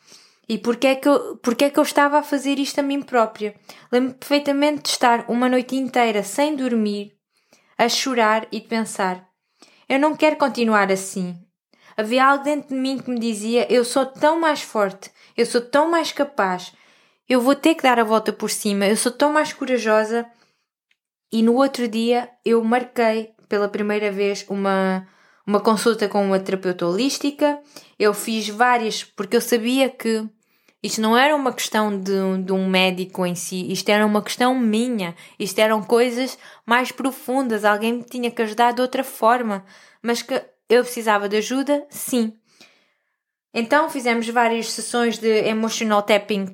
E 0.50 0.58
porquê 0.58 0.88
é 0.88 0.94
que 0.96 1.08
eu, 1.08 1.36
porquê 1.36 1.66
é 1.66 1.70
que 1.70 1.78
eu 1.78 1.84
estava 1.84 2.18
a 2.18 2.24
fazer 2.24 2.58
isto 2.58 2.80
a 2.80 2.82
mim 2.82 3.00
própria? 3.00 3.54
Lembro 3.92 4.14
perfeitamente 4.14 4.82
de 4.82 4.88
estar 4.88 5.24
uma 5.28 5.48
noite 5.48 5.76
inteira 5.76 6.24
sem 6.24 6.56
dormir, 6.56 7.12
a 7.78 7.88
chorar 7.88 8.48
e 8.50 8.58
de 8.58 8.66
pensar: 8.66 9.28
eu 9.88 9.96
não 10.00 10.16
quero 10.16 10.34
continuar 10.34 10.90
assim. 10.90 11.38
Havia 11.96 12.24
algo 12.26 12.42
dentro 12.42 12.70
de 12.70 12.74
mim 12.74 12.98
que 12.98 13.08
me 13.08 13.20
dizia: 13.20 13.72
eu 13.72 13.84
sou 13.84 14.04
tão 14.04 14.40
mais 14.40 14.60
forte, 14.60 15.12
eu 15.36 15.46
sou 15.46 15.60
tão 15.60 15.88
mais 15.88 16.10
capaz, 16.10 16.72
eu 17.28 17.40
vou 17.40 17.54
ter 17.54 17.76
que 17.76 17.84
dar 17.84 18.00
a 18.00 18.04
volta 18.04 18.32
por 18.32 18.50
cima, 18.50 18.88
eu 18.88 18.96
sou 18.96 19.12
tão 19.12 19.32
mais 19.32 19.52
corajosa. 19.52 20.26
E 21.32 21.44
no 21.44 21.54
outro 21.54 21.86
dia 21.86 22.28
eu 22.44 22.60
marquei 22.64 23.34
pela 23.48 23.68
primeira 23.68 24.10
vez 24.10 24.44
uma, 24.48 25.06
uma 25.46 25.60
consulta 25.60 26.08
com 26.08 26.24
uma 26.24 26.40
terapeuta 26.40 26.84
holística. 26.84 27.62
Eu 27.96 28.12
fiz 28.12 28.48
várias 28.48 29.04
porque 29.04 29.36
eu 29.36 29.40
sabia 29.40 29.88
que 29.88 30.28
isto 30.82 31.00
não 31.00 31.16
era 31.16 31.36
uma 31.36 31.52
questão 31.52 31.98
de, 31.98 32.42
de, 32.44 32.52
um 32.52 32.68
médico 32.68 33.26
em 33.26 33.34
si, 33.34 33.70
isto 33.70 33.88
era 33.90 34.06
uma 34.06 34.22
questão 34.22 34.58
minha, 34.58 35.14
isto 35.38 35.58
eram 35.58 35.82
coisas 35.82 36.38
mais 36.64 36.90
profundas, 36.90 37.64
alguém 37.64 37.94
me 37.94 38.02
tinha 38.02 38.30
que 38.30 38.40
ajudar 38.42 38.72
de 38.72 38.80
outra 38.80 39.04
forma, 39.04 39.64
mas 40.02 40.22
que 40.22 40.34
eu 40.68 40.82
precisava 40.82 41.28
de 41.28 41.36
ajuda, 41.36 41.86
sim. 41.90 42.32
Então 43.52 43.90
fizemos 43.90 44.28
várias 44.28 44.70
sessões 44.70 45.18
de 45.18 45.28
Emotional 45.48 46.02
Tapping 46.02 46.46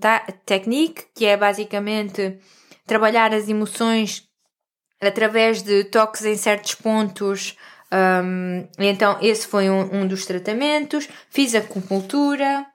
Technique, 0.44 1.04
que 1.14 1.26
é 1.26 1.36
basicamente 1.36 2.38
trabalhar 2.86 3.34
as 3.34 3.48
emoções 3.48 4.26
através 5.00 5.62
de 5.62 5.84
toques 5.84 6.24
em 6.24 6.36
certos 6.36 6.74
pontos. 6.74 7.54
Um, 7.92 8.66
então 8.78 9.18
esse 9.20 9.46
foi 9.46 9.68
um, 9.68 10.00
um 10.00 10.06
dos 10.06 10.24
tratamentos. 10.24 11.06
Fiz 11.28 11.54
acupuntura 11.54 12.66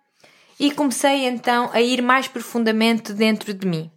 e 0.62 0.70
comecei 0.70 1.25
então 1.25 1.72
a 1.74 1.82
ir 1.82 2.03
mais 2.03 2.27
profundamente 2.27 3.13
dentro 3.13 3.51
de 3.51 3.65
mim. 3.65 3.89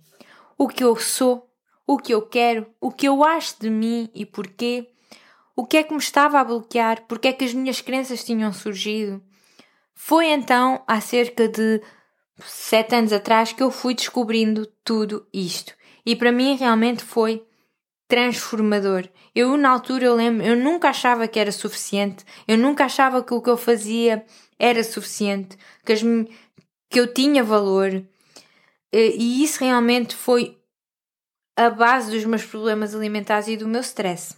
O 0.57 0.67
que 0.67 0.83
eu 0.83 0.97
sou, 0.97 1.47
o 1.87 1.99
que 1.99 2.15
eu 2.15 2.23
quero, 2.23 2.67
o 2.81 2.91
que 2.91 3.07
eu 3.07 3.23
acho 3.23 3.61
de 3.61 3.69
mim 3.69 4.09
e 4.15 4.25
porquê, 4.25 4.89
o 5.55 5.67
que 5.67 5.77
é 5.77 5.83
que 5.83 5.93
me 5.93 5.99
estava 5.99 6.41
a 6.41 6.45
bloquear, 6.45 7.05
porque 7.07 7.29
é 7.29 7.35
que 7.35 7.45
as 7.45 7.53
minhas 7.53 7.83
crenças 7.83 8.25
tinham 8.25 8.51
surgido. 8.51 9.23
Foi 9.95 10.29
então, 10.29 10.83
há 10.87 11.03
cerca 11.03 11.47
de 11.47 11.83
sete 12.39 12.95
anos 12.95 13.13
atrás, 13.13 13.53
que 13.53 13.63
eu 13.63 13.71
fui 13.71 13.95
descobrindo 13.95 14.65
tudo 14.83 15.29
isto. 15.35 15.75
E 16.07 16.17
para 16.17 16.33
mim 16.33 16.57
realmente 16.57 17.05
foi 17.05 17.47
transformador. 18.09 19.07
Eu, 19.35 19.59
na 19.59 19.69
altura, 19.69 20.07
eu 20.07 20.15
lembro, 20.15 20.47
eu 20.47 20.57
nunca 20.57 20.89
achava 20.89 21.29
que 21.29 21.39
era 21.39 21.53
suficiente, 21.53 22.25
eu 22.49 22.57
nunca 22.57 22.87
achava 22.87 23.23
que 23.23 23.35
o 23.35 23.43
que 23.43 23.51
eu 23.51 23.57
fazia 23.59 24.25
era 24.59 24.83
suficiente, 24.83 25.59
que 25.85 25.93
as, 25.93 26.03
que 26.95 27.01
eu 27.01 27.13
tinha 27.13 27.43
valor 27.43 27.91
e 28.93 29.43
isso 29.43 29.59
realmente 29.59 30.15
foi 30.15 30.57
a 31.57 31.69
base 31.69 32.13
dos 32.13 32.25
meus 32.25 32.45
problemas 32.45 32.95
alimentares 32.95 33.49
e 33.49 33.57
do 33.57 33.67
meu 33.67 33.81
stress. 33.81 34.37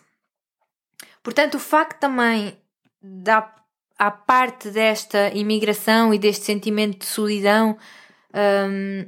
Portanto, 1.22 1.56
o 1.56 1.60
facto 1.60 2.00
também 2.00 2.56
da 3.02 3.54
a 3.98 4.10
parte 4.10 4.70
desta 4.70 5.30
imigração 5.34 6.14
e 6.14 6.18
deste 6.18 6.46
sentimento 6.46 7.00
de 7.00 7.06
solidão 7.06 7.76
um, 8.34 9.06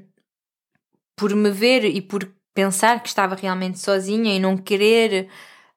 por 1.16 1.34
me 1.34 1.50
ver 1.50 1.84
e 1.84 2.02
por 2.02 2.30
pensar 2.52 3.02
que 3.02 3.08
estava 3.08 3.34
realmente 3.34 3.78
sozinha 3.78 4.34
e 4.34 4.40
não 4.40 4.56
querer 4.56 5.28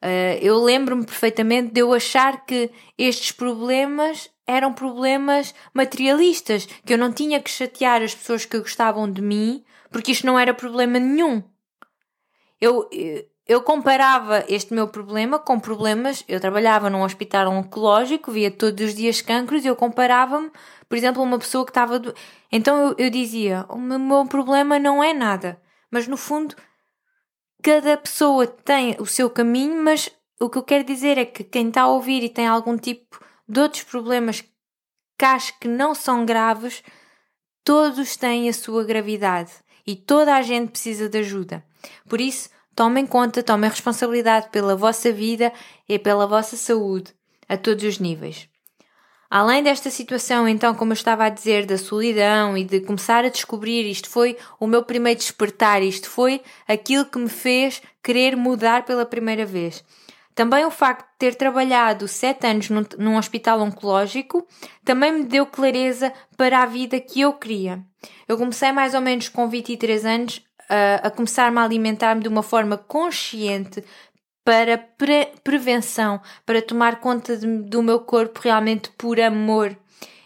uh, 0.01 0.38
eu 0.42 0.62
lembro-me 0.63 1.06
perfeitamente 1.06 1.74
de 1.74 1.82
eu 1.82 1.94
achar 1.94 2.46
que 2.46 2.70
estes 2.98 3.32
problemas 3.34 4.30
eram 4.51 4.74
problemas 4.74 5.53
materialistas, 5.74 6.65
que 6.86 6.93
eu 6.93 6.98
não 6.98 7.12
tinha 7.12 7.41
que 7.41 7.50
chatear 7.50 8.01
as 8.01 8.13
pessoas 8.13 8.46
que 8.46 8.60
gostavam 8.60 9.12
de 9.12 9.22
mim, 9.22 9.63
porque 9.89 10.12
isto 10.12 10.25
não 10.25 10.38
era 10.38 10.53
problema 10.53 11.00
nenhum. 11.00 11.43
Eu, 12.60 12.88
eu 13.48 13.62
comparava 13.62 14.46
este 14.48 14.74
meu 14.74 14.88
problema 14.88 15.39
com 15.39 15.60
problemas. 15.60 16.24
Eu 16.27 16.39
trabalhava 16.39 16.89
num 16.89 17.01
hospital 17.01 17.51
oncológico, 17.51 18.31
via 18.31 18.51
todos 18.51 18.89
os 18.89 18.96
dias 18.96 19.22
cancros, 19.22 19.65
e 19.65 19.67
eu 19.67 19.75
comparava-me, 19.75 20.51
por 20.88 20.98
exemplo, 20.98 21.22
a 21.22 21.25
uma 21.25 21.39
pessoa 21.39 21.65
que 21.65 21.72
estava. 21.72 22.00
Do... 22.00 22.13
Então 22.51 22.89
eu, 22.89 22.96
eu 22.98 23.10
dizia: 23.10 23.65
o 23.70 23.77
meu 23.77 24.25
problema 24.25 24.77
não 24.77 25.03
é 25.03 25.13
nada. 25.13 25.60
Mas 25.89 26.08
no 26.08 26.15
fundo, 26.15 26.55
cada 27.62 27.98
pessoa 27.98 28.48
tem 28.48 28.96
o 29.00 29.05
seu 29.05 29.29
caminho, 29.29 29.84
mas 29.84 30.10
o 30.39 30.50
que 30.50 30.58
eu 30.58 30.63
quero 30.63 30.84
dizer 30.84 31.17
é 31.17 31.25
que 31.25 31.43
quem 31.43 31.67
está 31.67 31.81
a 31.81 31.88
ouvir 31.88 32.24
e 32.24 32.29
tem 32.29 32.48
algum 32.48 32.77
tipo 32.77 33.20
de 33.48 33.60
outros 33.60 33.83
problemas 33.83 34.41
que 35.17 35.25
acho 35.25 35.60
que 35.60 35.67
não 35.67 35.93
são 35.93 36.25
graves, 36.25 36.83
todos 37.63 38.15
têm 38.17 38.50
a 38.50 38.53
sua 38.53 38.83
gravidade 38.83 39.51
e 39.86 39.95
toda 39.95 40.36
a 40.36 40.41
gente 40.41 40.71
precisa 40.71 41.07
de 41.07 41.19
ajuda. 41.19 41.63
Por 42.07 42.19
isso, 42.19 42.50
tomem 42.75 43.05
conta, 43.05 43.43
tomem 43.43 43.69
responsabilidade 43.69 44.50
pela 44.50 44.75
vossa 44.75 45.12
vida 45.12 45.51
e 45.88 46.00
pela 46.00 46.25
vossa 46.25 46.57
saúde 46.57 47.13
a 47.48 47.57
todos 47.57 47.83
os 47.83 48.00
níveis. 48.00 48.50
Além 49.29 49.63
desta 49.63 49.89
situação, 49.89 50.45
então, 50.45 50.75
como 50.75 50.91
eu 50.91 50.95
estava 50.95 51.24
a 51.24 51.29
dizer, 51.29 51.65
da 51.65 51.77
solidão 51.77 52.57
e 52.57 52.65
de 52.65 52.81
começar 52.81 53.24
a 53.24 53.29
descobrir, 53.29 53.89
isto 53.89 54.10
foi 54.10 54.38
o 54.60 54.67
meu 54.67 54.83
primeiro 54.83 55.17
despertar, 55.17 55.81
isto 55.81 56.10
foi 56.10 56.41
aquilo 56.67 57.05
que 57.05 57.17
me 57.17 57.29
fez 57.29 57.81
querer 58.03 58.36
mudar 58.36 58.83
pela 58.83 59.05
primeira 59.05 59.45
vez. 59.45 59.86
Também 60.33 60.65
o 60.65 60.71
facto 60.71 61.05
de 61.11 61.17
ter 61.17 61.35
trabalhado 61.35 62.07
sete 62.07 62.47
anos 62.47 62.69
num, 62.69 63.17
hospital 63.17 63.61
oncológico 63.61 64.47
também 64.83 65.11
me 65.11 65.23
deu 65.23 65.45
clareza 65.45 66.13
para 66.38 66.63
a 66.63 66.65
vida 66.65 67.00
que 67.00 67.21
eu 67.21 67.33
queria. 67.33 67.83
Eu 68.27 68.38
comecei 68.38 68.71
mais 68.71 68.93
ou 68.93 69.01
menos 69.01 69.27
com 69.27 69.50
23 69.50 70.05
anos 70.05 70.41
a, 70.69 71.07
a 71.07 71.11
começar-me 71.11 71.57
a 71.59 71.63
alimentar-me 71.63 72.21
de 72.21 72.29
uma 72.29 72.41
forma 72.41 72.77
consciente 72.77 73.83
para 74.43 74.77
pre 74.77 75.27
prevenção, 75.43 76.21
para 76.45 76.61
tomar 76.61 77.00
conta 77.00 77.38
de, 77.38 77.45
do 77.63 77.83
meu 77.83 78.00
corpo 78.00 78.39
realmente 78.41 78.89
por 78.97 79.19
amor. 79.19 79.77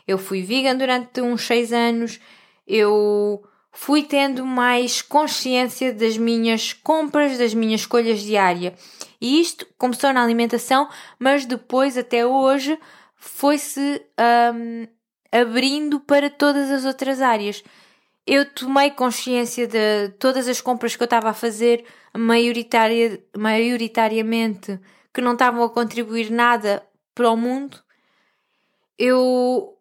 Eu 0.08 0.18
fui 0.18 0.44
vegan 0.44 0.76
durante 0.76 1.20
uns 1.20 1.42
seis 1.42 1.74
anos, 1.74 2.20
eu 2.68 3.44
fui 3.72 4.04
tendo 4.04 4.46
mais 4.46 5.02
consciência 5.02 5.92
das 5.92 6.16
minhas 6.16 6.74
compras, 6.74 7.38
das 7.38 7.54
minhas 7.54 7.82
escolhas 7.82 8.22
diárias. 8.22 8.74
E 9.20 9.40
isto 9.40 9.68
começou 9.78 10.12
na 10.14 10.24
alimentação, 10.24 10.90
mas 11.20 11.46
depois, 11.46 11.98
até 11.98 12.26
hoje, 12.26 12.78
foi-se 13.16 14.02
um, 14.54 14.88
abrindo 15.32 16.00
para 16.00 16.30
todas 16.30 16.70
as 16.72 16.86
outras 16.86 17.22
áreas. 17.22 17.64
Eu 18.28 18.46
tomei 18.50 18.92
consciência 18.92 19.68
de 19.68 20.10
todas 20.20 20.48
as 20.48 20.60
compras 20.60 20.96
que 20.96 21.04
eu 21.04 21.06
estava 21.06 21.30
a 21.30 21.34
fazer, 21.34 21.86
maioritária, 22.16 23.24
maioritariamente, 23.38 24.80
que 25.14 25.22
não 25.22 25.34
estavam 25.34 25.64
a 25.64 25.70
contribuir 25.70 26.32
nada 26.32 26.86
para 27.14 27.30
o 27.30 27.38
mundo. 27.38 27.78
Eu 28.98 29.78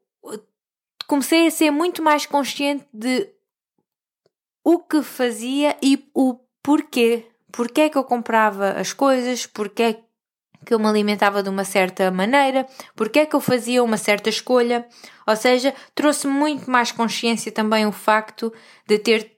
comecei 1.06 1.46
a 1.46 1.50
ser 1.50 1.70
muito 1.70 2.02
mais 2.02 2.26
consciente 2.26 2.86
de 2.92 3.28
o 4.62 4.78
que 4.78 5.02
fazia 5.02 5.76
e 5.82 6.08
o 6.14 6.38
porquê. 6.62 7.26
Porquê 7.54 7.82
é 7.82 7.88
que 7.88 7.96
eu 7.96 8.02
comprava 8.02 8.70
as 8.70 8.92
coisas, 8.92 9.46
porquê 9.46 9.82
é 9.84 9.92
que 10.66 10.74
eu 10.74 10.78
me 10.78 10.86
alimentava 10.86 11.40
de 11.40 11.48
uma 11.48 11.64
certa 11.64 12.10
maneira, 12.10 12.66
porquê 12.96 13.20
é 13.20 13.26
que 13.26 13.36
eu 13.36 13.40
fazia 13.40 13.84
uma 13.84 13.96
certa 13.96 14.28
escolha. 14.28 14.84
Ou 15.24 15.36
seja, 15.36 15.72
trouxe 15.94 16.26
muito 16.26 16.68
mais 16.68 16.90
consciência 16.90 17.52
também 17.52 17.86
o 17.86 17.92
facto 17.92 18.52
de 18.88 18.98
ter 18.98 19.36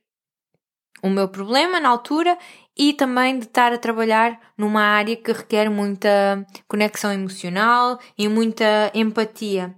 o 1.02 1.10
meu 1.10 1.28
problema 1.28 1.78
na 1.78 1.90
altura 1.90 2.38
e 2.74 2.94
também 2.94 3.38
de 3.38 3.44
estar 3.44 3.70
a 3.74 3.78
trabalhar 3.78 4.40
numa 4.56 4.80
área 4.80 5.14
que 5.14 5.32
requer 5.32 5.68
muita 5.68 6.46
conexão 6.66 7.12
emocional 7.12 7.98
e 8.16 8.28
muita 8.28 8.90
empatia. 8.94 9.74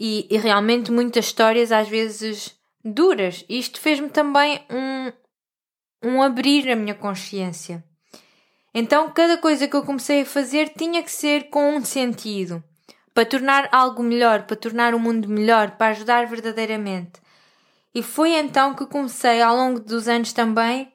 E, 0.00 0.26
e 0.28 0.36
realmente 0.36 0.90
muitas 0.90 1.26
histórias 1.26 1.70
às 1.70 1.88
vezes 1.88 2.56
duras. 2.84 3.44
Isto 3.48 3.80
fez-me 3.80 4.08
também 4.08 4.60
um, 4.68 5.12
um 6.02 6.22
abrir 6.22 6.70
a 6.70 6.76
minha 6.76 6.94
consciência. 6.94 7.84
Então, 8.74 9.10
cada 9.10 9.38
coisa 9.38 9.66
que 9.66 9.74
eu 9.74 9.84
comecei 9.84 10.22
a 10.22 10.26
fazer 10.26 10.68
tinha 10.70 11.02
que 11.02 11.10
ser 11.10 11.48
com 11.48 11.76
um 11.76 11.84
sentido, 11.84 12.62
para 13.14 13.24
tornar 13.24 13.68
algo 13.72 14.02
melhor, 14.02 14.42
para 14.42 14.56
tornar 14.56 14.94
o 14.94 15.00
mundo 15.00 15.28
melhor, 15.28 15.72
para 15.72 15.92
ajudar 15.92 16.26
verdadeiramente. 16.26 17.20
E 17.94 18.02
foi 18.02 18.32
então 18.32 18.74
que 18.74 18.84
comecei, 18.84 19.40
ao 19.40 19.56
longo 19.56 19.80
dos 19.80 20.06
anos 20.06 20.34
também, 20.34 20.92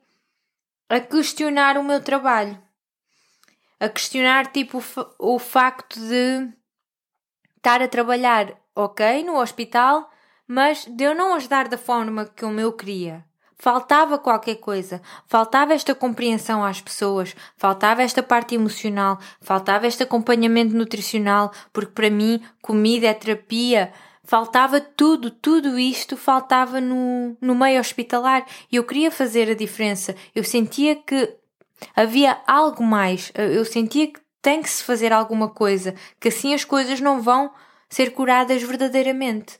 a 0.87 0.99
questionar 0.99 1.77
o 1.77 1.83
meu 1.83 1.99
trabalho. 1.99 2.61
A 3.79 3.89
questionar, 3.89 4.51
tipo, 4.51 4.83
o, 5.17 5.35
o 5.35 5.39
facto 5.39 5.99
de 5.99 6.53
estar 7.57 7.81
a 7.81 7.87
trabalhar, 7.87 8.53
ok, 8.75 9.23
no 9.23 9.39
hospital, 9.39 10.11
mas 10.47 10.85
de 10.85 11.03
eu 11.03 11.15
não 11.15 11.33
ajudar 11.33 11.67
da 11.67 11.77
forma 11.77 12.25
que 12.25 12.45
o 12.45 12.49
meu 12.51 12.73
queria. 12.73 13.25
Faltava 13.61 14.17
qualquer 14.17 14.55
coisa, 14.55 15.03
faltava 15.27 15.75
esta 15.75 15.93
compreensão 15.93 16.65
às 16.65 16.81
pessoas, 16.81 17.35
faltava 17.55 18.01
esta 18.01 18.23
parte 18.23 18.55
emocional, 18.55 19.19
faltava 19.39 19.85
este 19.85 20.01
acompanhamento 20.01 20.75
nutricional, 20.75 21.51
porque 21.71 21.91
para 21.91 22.09
mim 22.09 22.41
comida 22.59 23.05
é 23.05 23.13
terapia, 23.13 23.93
faltava 24.23 24.81
tudo, 24.81 25.29
tudo 25.29 25.77
isto 25.77 26.17
faltava 26.17 26.81
no, 26.81 27.37
no 27.39 27.53
meio 27.53 27.79
hospitalar. 27.79 28.47
E 28.71 28.77
eu 28.77 28.83
queria 28.83 29.11
fazer 29.11 29.47
a 29.51 29.53
diferença. 29.53 30.15
Eu 30.33 30.43
sentia 30.43 30.95
que 30.95 31.31
havia 31.95 32.41
algo 32.47 32.83
mais, 32.83 33.31
eu 33.35 33.63
sentia 33.63 34.07
que 34.07 34.19
tem 34.41 34.63
que 34.63 34.71
se 34.71 34.83
fazer 34.83 35.13
alguma 35.13 35.49
coisa, 35.49 35.93
que 36.19 36.29
assim 36.29 36.55
as 36.55 36.65
coisas 36.65 36.99
não 36.99 37.21
vão 37.21 37.51
ser 37.87 38.11
curadas 38.11 38.63
verdadeiramente. 38.63 39.59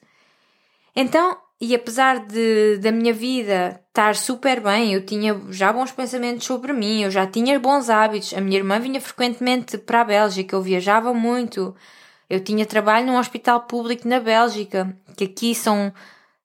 Então 0.95 1.37
e 1.61 1.75
apesar 1.75 2.25
de 2.25 2.79
da 2.79 2.91
minha 2.91 3.13
vida 3.13 3.79
estar 3.89 4.15
super 4.15 4.59
bem, 4.59 4.93
eu 4.95 5.05
tinha 5.05 5.39
já 5.49 5.71
bons 5.71 5.91
pensamentos 5.91 6.43
sobre 6.43 6.73
mim, 6.73 7.03
eu 7.03 7.11
já 7.11 7.27
tinha 7.27 7.59
bons 7.59 7.87
hábitos, 7.87 8.33
a 8.33 8.41
minha 8.41 8.57
irmã 8.57 8.79
vinha 8.79 8.99
frequentemente 8.99 9.77
para 9.77 10.01
a 10.01 10.03
Bélgica, 10.03 10.55
eu 10.55 10.61
viajava 10.63 11.13
muito, 11.13 11.75
eu 12.27 12.43
tinha 12.43 12.65
trabalho 12.65 13.05
num 13.05 13.19
hospital 13.19 13.61
público 13.61 14.07
na 14.07 14.19
Bélgica, 14.19 14.97
que 15.15 15.25
aqui 15.25 15.53
são, 15.53 15.93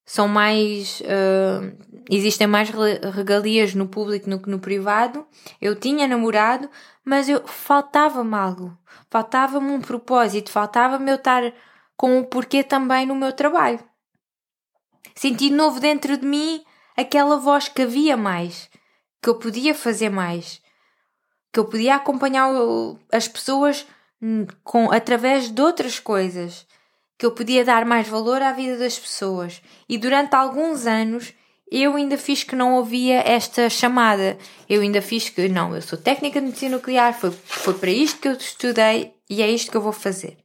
são 0.04 0.28
mais. 0.28 1.00
Uh, 1.00 1.74
existem 2.10 2.46
mais 2.46 2.68
regalias 3.14 3.74
no 3.74 3.88
público 3.88 4.28
do 4.28 4.38
que 4.38 4.50
no 4.50 4.58
privado. 4.58 5.26
Eu 5.62 5.74
tinha 5.76 6.06
namorado, 6.06 6.68
mas 7.04 7.28
eu 7.28 7.46
faltava-me 7.46 8.34
algo, 8.34 8.76
faltava-me 9.08 9.70
um 9.70 9.80
propósito, 9.80 10.50
faltava-me 10.50 11.10
eu 11.10 11.16
estar 11.16 11.52
com 11.96 12.18
o 12.18 12.26
porquê 12.26 12.62
também 12.62 13.06
no 13.06 13.14
meu 13.14 13.32
trabalho. 13.32 13.80
Senti 15.14 15.48
de 15.48 15.54
novo 15.54 15.80
dentro 15.80 16.16
de 16.16 16.26
mim 16.26 16.64
aquela 16.96 17.36
voz 17.36 17.68
que 17.68 17.82
havia 17.82 18.16
mais, 18.16 18.68
que 19.22 19.28
eu 19.28 19.36
podia 19.36 19.74
fazer 19.74 20.08
mais, 20.08 20.60
que 21.52 21.60
eu 21.60 21.64
podia 21.64 21.94
acompanhar 21.94 22.48
as 23.12 23.28
pessoas 23.28 23.86
com, 24.64 24.90
através 24.90 25.50
de 25.50 25.60
outras 25.60 25.98
coisas, 25.98 26.66
que 27.18 27.24
eu 27.24 27.32
podia 27.32 27.64
dar 27.64 27.84
mais 27.84 28.08
valor 28.08 28.42
à 28.42 28.52
vida 28.52 28.76
das 28.76 28.98
pessoas. 28.98 29.62
E 29.88 29.96
durante 29.96 30.34
alguns 30.34 30.86
anos 30.86 31.32
eu 31.70 31.96
ainda 31.96 32.16
fiz 32.16 32.44
que 32.44 32.54
não 32.54 32.74
ouvia 32.74 33.20
esta 33.20 33.68
chamada. 33.68 34.38
Eu 34.68 34.82
ainda 34.82 35.02
fiz 35.02 35.28
que, 35.28 35.48
não, 35.48 35.74
eu 35.74 35.82
sou 35.82 35.98
técnica 35.98 36.40
de 36.40 36.46
medicina 36.46 36.76
nuclear, 36.76 37.18
foi, 37.18 37.30
foi 37.30 37.74
para 37.74 37.90
isto 37.90 38.20
que 38.20 38.28
eu 38.28 38.32
estudei 38.32 39.14
e 39.28 39.42
é 39.42 39.50
isto 39.50 39.70
que 39.70 39.76
eu 39.76 39.82
vou 39.82 39.92
fazer. 39.92 40.38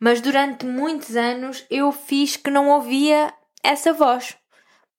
Mas 0.00 0.20
durante 0.20 0.66
muitos 0.66 1.14
anos 1.14 1.64
eu 1.70 1.92
fiz 1.92 2.36
que 2.36 2.50
não 2.50 2.70
ouvia 2.70 3.32
essa 3.62 3.92
voz. 3.92 4.36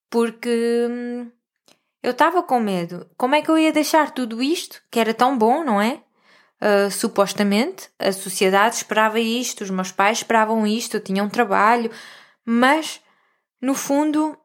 Porque 0.09 0.87
hum, 0.89 1.31
eu 2.01 2.11
estava 2.11 2.43
com 2.43 2.59
medo. 2.59 3.09
Como 3.17 3.35
é 3.35 3.41
que 3.41 3.49
eu 3.49 3.57
ia 3.57 3.71
deixar 3.71 4.11
tudo 4.11 4.41
isto, 4.41 4.81
que 4.91 4.99
era 4.99 5.13
tão 5.13 5.37
bom, 5.37 5.63
não 5.63 5.81
é? 5.81 6.01
Uh, 6.61 6.89
supostamente, 6.89 7.89
a 7.99 8.11
sociedade 8.11 8.75
esperava 8.75 9.19
isto, 9.19 9.61
os 9.61 9.69
meus 9.69 9.91
pais 9.91 10.19
esperavam 10.19 10.65
isto, 10.65 10.95
eu 10.95 11.03
tinha 11.03 11.21
um 11.21 11.29
trabalho, 11.29 11.91
mas 12.45 13.01
no 13.61 13.73
fundo 13.73 14.37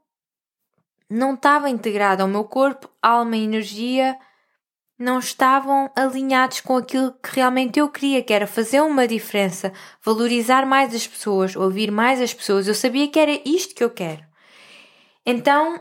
não 1.08 1.34
estava 1.34 1.70
integrado 1.70 2.22
ao 2.22 2.28
meu 2.28 2.44
corpo, 2.44 2.90
alma 3.00 3.36
e 3.36 3.44
energia 3.44 4.18
não 4.98 5.18
estavam 5.20 5.90
alinhados 5.94 6.60
com 6.60 6.76
aquilo 6.76 7.12
que 7.22 7.36
realmente 7.36 7.78
eu 7.78 7.88
queria, 7.88 8.22
que 8.22 8.32
era 8.32 8.46
fazer 8.46 8.80
uma 8.80 9.06
diferença, 9.06 9.72
valorizar 10.02 10.66
mais 10.66 10.94
as 10.94 11.06
pessoas, 11.06 11.54
ouvir 11.54 11.90
mais 11.90 12.20
as 12.20 12.34
pessoas. 12.34 12.66
Eu 12.66 12.74
sabia 12.74 13.08
que 13.08 13.18
era 13.18 13.40
isto 13.44 13.74
que 13.74 13.84
eu 13.84 13.90
quero. 13.90 14.26
Então, 15.24 15.80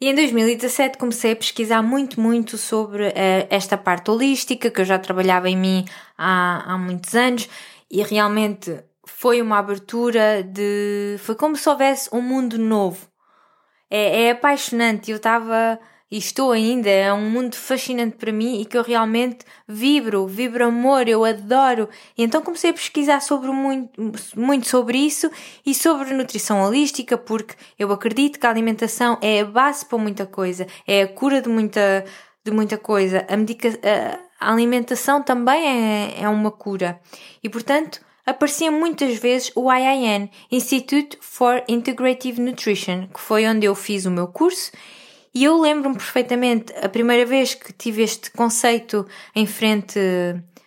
e 0.00 0.08
em 0.08 0.14
2017 0.14 0.96
comecei 0.96 1.32
a 1.32 1.36
pesquisar 1.36 1.82
muito, 1.82 2.18
muito 2.18 2.56
sobre 2.56 3.08
uh, 3.08 3.12
esta 3.50 3.76
parte 3.76 4.10
holística, 4.10 4.70
que 4.70 4.80
eu 4.80 4.84
já 4.84 4.98
trabalhava 4.98 5.50
em 5.50 5.56
mim 5.56 5.84
há, 6.16 6.72
há 6.72 6.78
muitos 6.78 7.14
anos, 7.14 7.46
e 7.90 8.02
realmente 8.02 8.82
foi 9.04 9.42
uma 9.42 9.58
abertura 9.58 10.42
de. 10.42 11.16
Foi 11.18 11.34
como 11.34 11.56
se 11.56 11.68
houvesse 11.68 12.08
um 12.10 12.22
mundo 12.22 12.56
novo. 12.56 13.06
É, 13.90 14.22
é 14.22 14.30
apaixonante. 14.30 15.10
Eu 15.10 15.18
estava 15.18 15.78
e 16.10 16.18
estou 16.18 16.50
ainda, 16.50 16.90
é 16.90 17.12
um 17.12 17.30
mundo 17.30 17.54
fascinante 17.54 18.16
para 18.16 18.32
mim 18.32 18.60
e 18.60 18.64
que 18.64 18.76
eu 18.76 18.82
realmente 18.82 19.44
vibro, 19.66 20.26
vibro 20.26 20.66
amor, 20.66 21.06
eu 21.06 21.24
adoro. 21.24 21.88
E 22.18 22.24
então 22.24 22.42
comecei 22.42 22.70
a 22.70 22.74
pesquisar 22.74 23.20
sobre 23.20 23.52
muito, 23.52 23.90
muito 24.34 24.66
sobre 24.66 24.98
isso 24.98 25.30
e 25.64 25.72
sobre 25.72 26.12
nutrição 26.12 26.62
holística, 26.62 27.16
porque 27.16 27.54
eu 27.78 27.92
acredito 27.92 28.40
que 28.40 28.46
a 28.46 28.50
alimentação 28.50 29.18
é 29.22 29.40
a 29.40 29.44
base 29.44 29.86
para 29.86 29.98
muita 29.98 30.26
coisa, 30.26 30.66
é 30.84 31.02
a 31.02 31.08
cura 31.08 31.40
de 31.40 31.48
muita, 31.48 32.04
de 32.44 32.50
muita 32.50 32.76
coisa. 32.76 33.24
A, 33.28 33.36
medica, 33.36 33.68
a 34.40 34.52
alimentação 34.52 35.22
também 35.22 35.64
é, 35.64 36.22
é 36.22 36.28
uma 36.28 36.50
cura. 36.50 37.00
E 37.40 37.48
portanto, 37.48 38.00
aparecia 38.26 38.72
muitas 38.72 39.16
vezes 39.16 39.52
o 39.54 39.72
IIN, 39.72 40.28
Institute 40.50 41.16
for 41.20 41.62
Integrative 41.68 42.40
Nutrition, 42.40 43.06
que 43.06 43.20
foi 43.20 43.46
onde 43.46 43.64
eu 43.64 43.76
fiz 43.76 44.06
o 44.06 44.10
meu 44.10 44.26
curso 44.26 44.72
e 45.32 45.44
eu 45.44 45.60
lembro-me 45.60 45.96
perfeitamente, 45.96 46.72
a 46.82 46.88
primeira 46.88 47.24
vez 47.24 47.54
que 47.54 47.72
tive 47.72 48.02
este 48.02 48.30
conceito 48.32 49.06
em 49.34 49.46
frente 49.46 49.98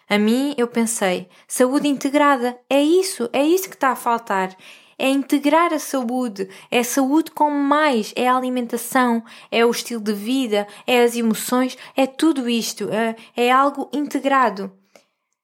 a 0.09 0.17
mim, 0.17 0.53
eu 0.57 0.67
pensei: 0.67 1.27
saúde 1.47 1.87
integrada, 1.87 2.57
é 2.69 2.81
isso, 2.81 3.29
é 3.33 3.43
isso 3.43 3.67
que 3.67 3.75
está 3.75 3.89
a 3.89 3.95
faltar. 3.95 4.55
É 4.97 5.09
integrar 5.09 5.73
a 5.73 5.79
saúde, 5.79 6.47
é 6.69 6.83
saúde 6.83 7.31
com 7.31 7.49
mais, 7.49 8.13
é 8.15 8.27
a 8.27 8.37
alimentação, 8.37 9.23
é 9.51 9.65
o 9.65 9.71
estilo 9.71 9.99
de 9.99 10.13
vida, 10.13 10.67
é 10.85 11.03
as 11.03 11.15
emoções, 11.15 11.75
é 11.97 12.05
tudo 12.05 12.47
isto, 12.47 12.87
é, 12.89 13.15
é 13.35 13.51
algo 13.51 13.89
integrado. 13.91 14.71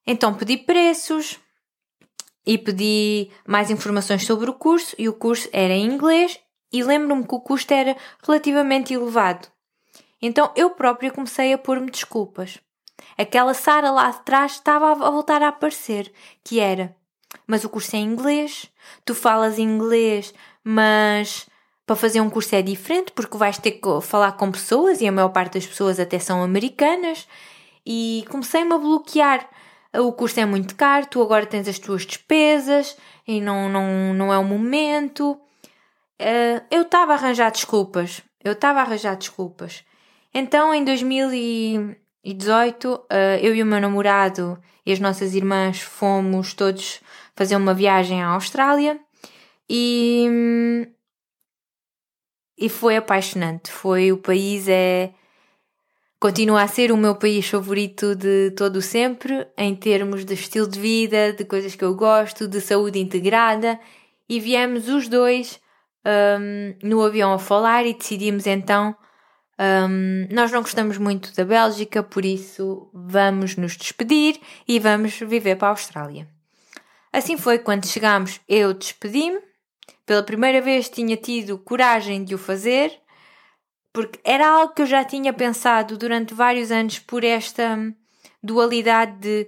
Então 0.06 0.36
pedi 0.36 0.56
preços 0.56 1.40
e 2.46 2.58
pedi 2.58 3.32
mais 3.46 3.72
informações 3.72 4.24
sobre 4.24 4.50
o 4.50 4.54
curso 4.54 4.96
e 4.98 5.10
o 5.10 5.14
curso 5.14 5.50
era 5.52 5.74
em 5.74 5.86
inglês 5.86 6.40
e 6.72 6.84
lembro-me 6.84 7.26
que 7.26 7.36
o 7.36 7.40
custo 7.40 7.74
era 7.74 7.96
relativamente 8.26 8.94
elevado. 8.94 9.48
Então 10.22 10.52
eu 10.56 10.72
própria 10.72 11.12
comecei 11.12 11.54
a 11.54 11.58
pôr-me 11.58 11.90
desculpas. 11.90 12.60
Aquela 13.18 13.54
Sara 13.54 13.92
lá 13.92 14.08
atrás 14.08 14.54
estava 14.54 14.92
a 14.92 15.10
voltar 15.10 15.42
a 15.42 15.48
aparecer, 15.48 16.12
que 16.44 16.60
era: 16.60 16.96
Mas 17.48 17.64
o 17.64 17.70
curso 17.70 17.96
é 17.96 18.00
em 18.00 18.06
inglês, 18.06 18.70
tu 19.06 19.16
falas 19.16 19.58
inglês, 19.58 20.34
mas 20.64 21.48
para 21.86 21.96
fazer 21.96 22.22
um 22.22 22.30
curso 22.30 22.54
é 22.56 22.62
diferente 22.62 23.12
porque 23.14 23.36
vais 23.36 23.58
ter 23.58 23.72
que 23.72 24.02
falar 24.02 24.34
com 24.34 24.52
pessoas 24.52 25.02
e 25.02 25.08
a 25.08 25.12
maior 25.12 25.30
parte 25.30 25.54
das 25.54 25.66
pessoas 25.66 26.00
até 26.00 26.20
são 26.20 26.44
americanas. 26.44 27.28
E 27.86 28.24
comecei-me 28.30 28.74
a 28.74 28.78
bloquear. 28.78 29.50
O 29.98 30.14
curso 30.14 30.40
é 30.40 30.46
muito 30.46 30.76
caro, 30.76 31.08
tu 31.08 31.20
agora 31.20 31.48
tens 31.48 31.68
as 31.68 31.80
tuas 31.80 32.06
despesas 32.06 32.96
e 33.28 33.42
não, 33.42 33.68
não, 33.68 34.14
não 34.14 34.32
é 34.32 34.38
o 34.38 34.44
momento. 34.44 35.40
Uh, 36.20 36.60
eu 36.70 36.82
estava 36.82 37.14
a 37.14 37.16
arranjar 37.16 37.50
desculpas. 37.52 38.22
Eu 38.44 38.52
estava 38.54 38.80
a 38.80 38.82
arranjar 38.84 39.16
desculpas. 39.16 39.86
Então, 40.34 40.74
em 40.76 40.84
2018, 40.84 42.94
uh, 42.94 43.06
eh, 43.10 43.40
eu 43.42 43.56
e 43.56 43.64
o 43.64 43.66
meu 43.66 43.80
namorado 43.80 44.60
e 44.86 44.92
as 44.92 45.00
nossas 45.00 45.34
irmãs 45.34 45.82
fomos 45.82 46.54
todos 46.54 47.00
fazer 47.36 47.56
uma 47.56 47.74
viagem 47.74 48.22
à 48.22 48.28
Austrália 48.28 49.00
e, 49.68 50.88
e 52.58 52.70
foi 52.70 52.98
apaixonante. 52.98 53.72
Foi 53.72 54.12
o 54.12 54.18
país 54.18 54.68
é 54.68 55.14
continua 56.20 56.64
a 56.64 56.68
ser 56.68 56.92
o 56.92 56.98
meu 56.98 57.16
país 57.16 57.48
favorito 57.48 58.14
de 58.14 58.52
todo 58.52 58.82
sempre 58.82 59.48
em 59.58 59.74
termos 59.74 60.26
de 60.26 60.34
estilo 60.34 60.68
de 60.68 60.80
vida, 60.80 61.32
de 61.32 61.46
coisas 61.46 61.76
que 61.76 61.84
eu 61.84 61.96
gosto, 61.96 62.48
de 62.48 62.60
saúde 62.60 63.00
integrada 63.00 63.80
e 64.28 64.40
viemos 64.40 64.90
os 64.90 65.08
dois 65.08 65.60
um, 66.06 66.76
no 66.88 67.04
avião 67.04 67.34
a 67.34 67.40
falar 67.40 67.86
e 67.86 67.94
decidimos 67.94 68.48
então. 68.48 68.96
Um, 69.60 70.28
nós 70.34 70.52
não 70.52 70.62
gostamos 70.62 70.98
muito 70.98 71.36
da 71.36 71.44
Bélgica, 71.44 72.02
por 72.02 72.24
isso 72.24 72.90
vamos 72.94 73.58
nos 73.58 73.76
despedir 73.76 74.40
e 74.68 74.80
vamos 74.80 75.20
viver 75.20 75.58
para 75.58 75.68
a 75.68 75.72
Austrália. 75.72 76.28
Assim 77.12 77.38
foi 77.38 77.60
quando 77.60 77.88
chegámos, 77.88 78.40
eu 78.48 78.74
despedi-me. 78.74 79.40
Pela 80.06 80.24
primeira 80.24 80.62
vez 80.62 80.90
tinha 80.90 81.18
tido 81.18 81.58
coragem 81.58 82.24
de 82.24 82.34
o 82.34 82.38
fazer, 82.38 83.00
porque 83.92 84.20
era 84.24 84.48
algo 84.48 84.74
que 84.74 84.82
eu 84.82 84.86
já 84.86 85.04
tinha 85.04 85.34
pensado 85.34 85.98
durante 85.98 86.34
vários 86.34 86.72
anos 86.72 87.00
por 87.00 87.24
esta 87.24 87.78
dualidade 88.42 89.20
de 89.20 89.48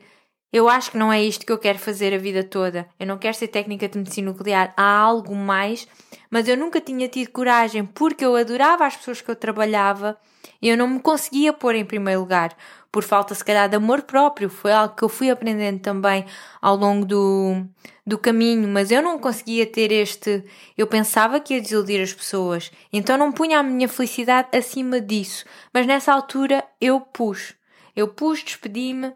eu 0.51 0.67
acho 0.67 0.91
que 0.91 0.97
não 0.97 1.13
é 1.13 1.23
isto 1.23 1.45
que 1.45 1.51
eu 1.51 1.57
quero 1.57 1.79
fazer 1.79 2.13
a 2.13 2.17
vida 2.17 2.43
toda. 2.43 2.87
Eu 2.99 3.07
não 3.07 3.17
quero 3.17 3.33
ser 3.33 3.47
técnica 3.47 3.87
de 3.87 3.97
medicina 3.97 4.31
nuclear. 4.31 4.73
Há 4.75 4.97
algo 4.97 5.33
mais, 5.33 5.87
mas 6.29 6.47
eu 6.47 6.57
nunca 6.57 6.81
tinha 6.81 7.07
tido 7.07 7.31
coragem 7.31 7.85
porque 7.85 8.25
eu 8.25 8.35
adorava 8.35 8.85
as 8.85 8.97
pessoas 8.97 9.21
que 9.21 9.31
eu 9.31 9.35
trabalhava 9.35 10.17
e 10.61 10.67
eu 10.67 10.77
não 10.77 10.87
me 10.87 10.99
conseguia 10.99 11.53
pôr 11.53 11.75
em 11.75 11.85
primeiro 11.85 12.19
lugar 12.19 12.55
por 12.91 13.03
falta, 13.03 13.33
se 13.33 13.43
calhar, 13.43 13.69
de 13.69 13.77
amor 13.77 14.01
próprio. 14.01 14.49
Foi 14.49 14.71
algo 14.71 14.95
que 14.95 15.03
eu 15.03 15.09
fui 15.09 15.29
aprendendo 15.29 15.79
também 15.79 16.25
ao 16.61 16.75
longo 16.75 17.05
do, 17.05 17.65
do 18.05 18.17
caminho, 18.17 18.67
mas 18.67 18.91
eu 18.91 19.01
não 19.01 19.17
conseguia 19.17 19.65
ter 19.65 19.91
este. 19.91 20.43
Eu 20.77 20.85
pensava 20.85 21.39
que 21.39 21.53
ia 21.53 21.61
desiludir 21.61 22.01
as 22.01 22.13
pessoas, 22.13 22.71
então 22.91 23.17
não 23.17 23.31
punha 23.31 23.59
a 23.59 23.63
minha 23.63 23.87
felicidade 23.87 24.49
acima 24.55 24.99
disso. 24.99 25.45
Mas 25.73 25.87
nessa 25.87 26.11
altura 26.11 26.63
eu 26.81 26.99
pus. 26.99 27.53
Eu 27.95 28.09
pus, 28.09 28.43
despedi-me 28.43 29.13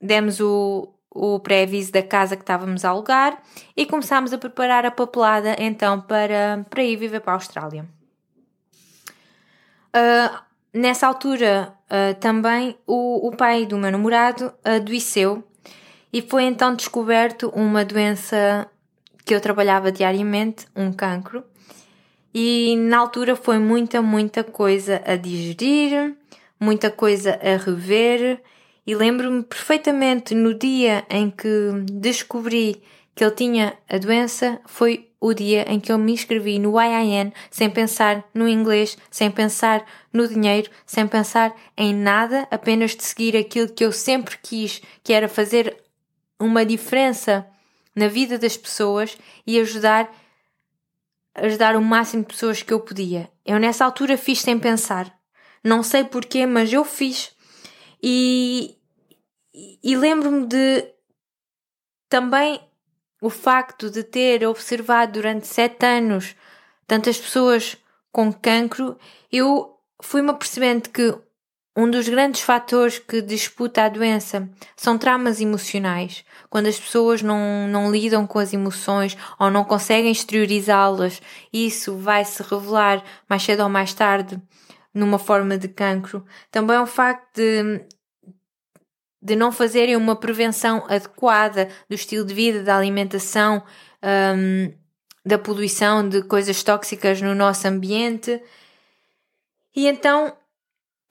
demos 0.00 0.40
o, 0.40 0.88
o 1.10 1.38
pré-aviso 1.40 1.92
da 1.92 2.02
casa 2.02 2.36
que 2.36 2.42
estávamos 2.42 2.84
a 2.84 2.90
alugar 2.90 3.42
e 3.76 3.84
começámos 3.84 4.32
a 4.32 4.38
preparar 4.38 4.86
a 4.86 4.90
papelada 4.90 5.56
então 5.58 6.00
para, 6.00 6.64
para 6.70 6.82
ir 6.82 6.96
viver 6.96 7.20
para 7.20 7.32
a 7.32 7.36
Austrália. 7.36 7.86
Uh, 9.88 10.38
nessa 10.72 11.06
altura 11.06 11.74
uh, 11.86 12.14
também 12.20 12.78
o, 12.86 13.28
o 13.28 13.36
pai 13.36 13.66
do 13.66 13.76
meu 13.76 13.90
namorado 13.90 14.52
adoeceu 14.64 15.44
e 16.12 16.22
foi 16.22 16.44
então 16.44 16.74
descoberto 16.74 17.50
uma 17.54 17.84
doença 17.84 18.68
que 19.24 19.34
eu 19.34 19.40
trabalhava 19.40 19.92
diariamente, 19.92 20.66
um 20.74 20.92
cancro. 20.92 21.44
E 22.32 22.76
na 22.76 22.98
altura 22.98 23.36
foi 23.36 23.58
muita, 23.58 24.00
muita 24.00 24.42
coisa 24.42 25.02
a 25.04 25.16
digerir, 25.16 26.16
muita 26.58 26.90
coisa 26.90 27.38
a 27.42 27.56
rever 27.56 28.42
e 28.86 28.94
lembro-me 28.94 29.42
perfeitamente 29.42 30.34
no 30.34 30.54
dia 30.54 31.04
em 31.10 31.30
que 31.30 31.48
descobri 31.92 32.82
que 33.14 33.24
ele 33.24 33.34
tinha 33.34 33.74
a 33.88 33.98
doença, 33.98 34.60
foi 34.66 35.10
o 35.20 35.34
dia 35.34 35.70
em 35.70 35.78
que 35.78 35.92
eu 35.92 35.98
me 35.98 36.12
inscrevi 36.12 36.58
no 36.58 36.80
IIN 36.80 37.32
sem 37.50 37.68
pensar 37.68 38.24
no 38.32 38.48
inglês, 38.48 38.96
sem 39.10 39.30
pensar 39.30 39.84
no 40.12 40.26
dinheiro, 40.26 40.70
sem 40.86 41.06
pensar 41.06 41.54
em 41.76 41.94
nada, 41.94 42.48
apenas 42.50 42.96
de 42.96 43.04
seguir 43.04 43.36
aquilo 43.36 43.68
que 43.68 43.84
eu 43.84 43.92
sempre 43.92 44.38
quis, 44.42 44.80
que 45.04 45.12
era 45.12 45.28
fazer 45.28 45.76
uma 46.38 46.64
diferença 46.64 47.46
na 47.94 48.08
vida 48.08 48.38
das 48.38 48.56
pessoas 48.56 49.18
e 49.46 49.60
ajudar 49.60 50.10
ajudar 51.34 51.76
o 51.76 51.82
máximo 51.82 52.22
de 52.22 52.28
pessoas 52.28 52.62
que 52.62 52.72
eu 52.72 52.80
podia. 52.80 53.30
Eu 53.44 53.58
nessa 53.58 53.84
altura 53.84 54.16
fiz 54.16 54.40
sem 54.40 54.58
pensar. 54.58 55.14
Não 55.62 55.82
sei 55.82 56.04
porquê, 56.04 56.46
mas 56.46 56.72
eu 56.72 56.84
fiz. 56.84 57.32
E, 58.02 58.76
e 59.82 59.96
lembro-me 59.96 60.46
de 60.46 60.88
também 62.08 62.60
o 63.20 63.28
facto 63.28 63.90
de 63.90 64.02
ter 64.02 64.46
observado 64.46 65.12
durante 65.12 65.46
sete 65.46 65.84
anos 65.84 66.34
tantas 66.86 67.18
pessoas 67.18 67.76
com 68.10 68.32
cancro, 68.32 68.98
eu 69.30 69.76
fui-me 70.02 70.30
apercebendo 70.30 70.88
que 70.88 71.16
um 71.76 71.88
dos 71.88 72.08
grandes 72.08 72.40
fatores 72.40 72.98
que 72.98 73.22
disputa 73.22 73.84
a 73.84 73.88
doença 73.88 74.48
são 74.76 74.98
traumas 74.98 75.40
emocionais. 75.40 76.24
Quando 76.48 76.66
as 76.66 76.78
pessoas 76.78 77.22
não, 77.22 77.68
não 77.68 77.92
lidam 77.92 78.26
com 78.26 78.40
as 78.40 78.52
emoções 78.52 79.16
ou 79.38 79.50
não 79.50 79.62
conseguem 79.62 80.10
exteriorizá-las, 80.10 81.22
isso 81.52 81.96
vai 81.96 82.24
se 82.24 82.42
revelar 82.42 83.04
mais 83.28 83.44
cedo 83.44 83.62
ou 83.62 83.68
mais 83.68 83.94
tarde 83.94 84.40
numa 84.92 85.18
forma 85.18 85.56
de 85.56 85.68
cancro. 85.68 86.24
Também 86.50 86.76
é 86.76 86.80
o 86.80 86.86
facto 86.86 87.36
de 87.36 87.86
de 89.22 89.36
não 89.36 89.52
fazerem 89.52 89.96
uma 89.96 90.16
prevenção 90.16 90.84
adequada 90.88 91.68
do 91.88 91.94
estilo 91.94 92.24
de 92.24 92.32
vida, 92.32 92.62
da 92.62 92.76
alimentação, 92.76 93.62
um, 94.02 94.72
da 95.24 95.38
poluição 95.38 96.08
de 96.08 96.22
coisas 96.22 96.62
tóxicas 96.62 97.20
no 97.20 97.34
nosso 97.34 97.68
ambiente. 97.68 98.42
E 99.76 99.86
então 99.86 100.34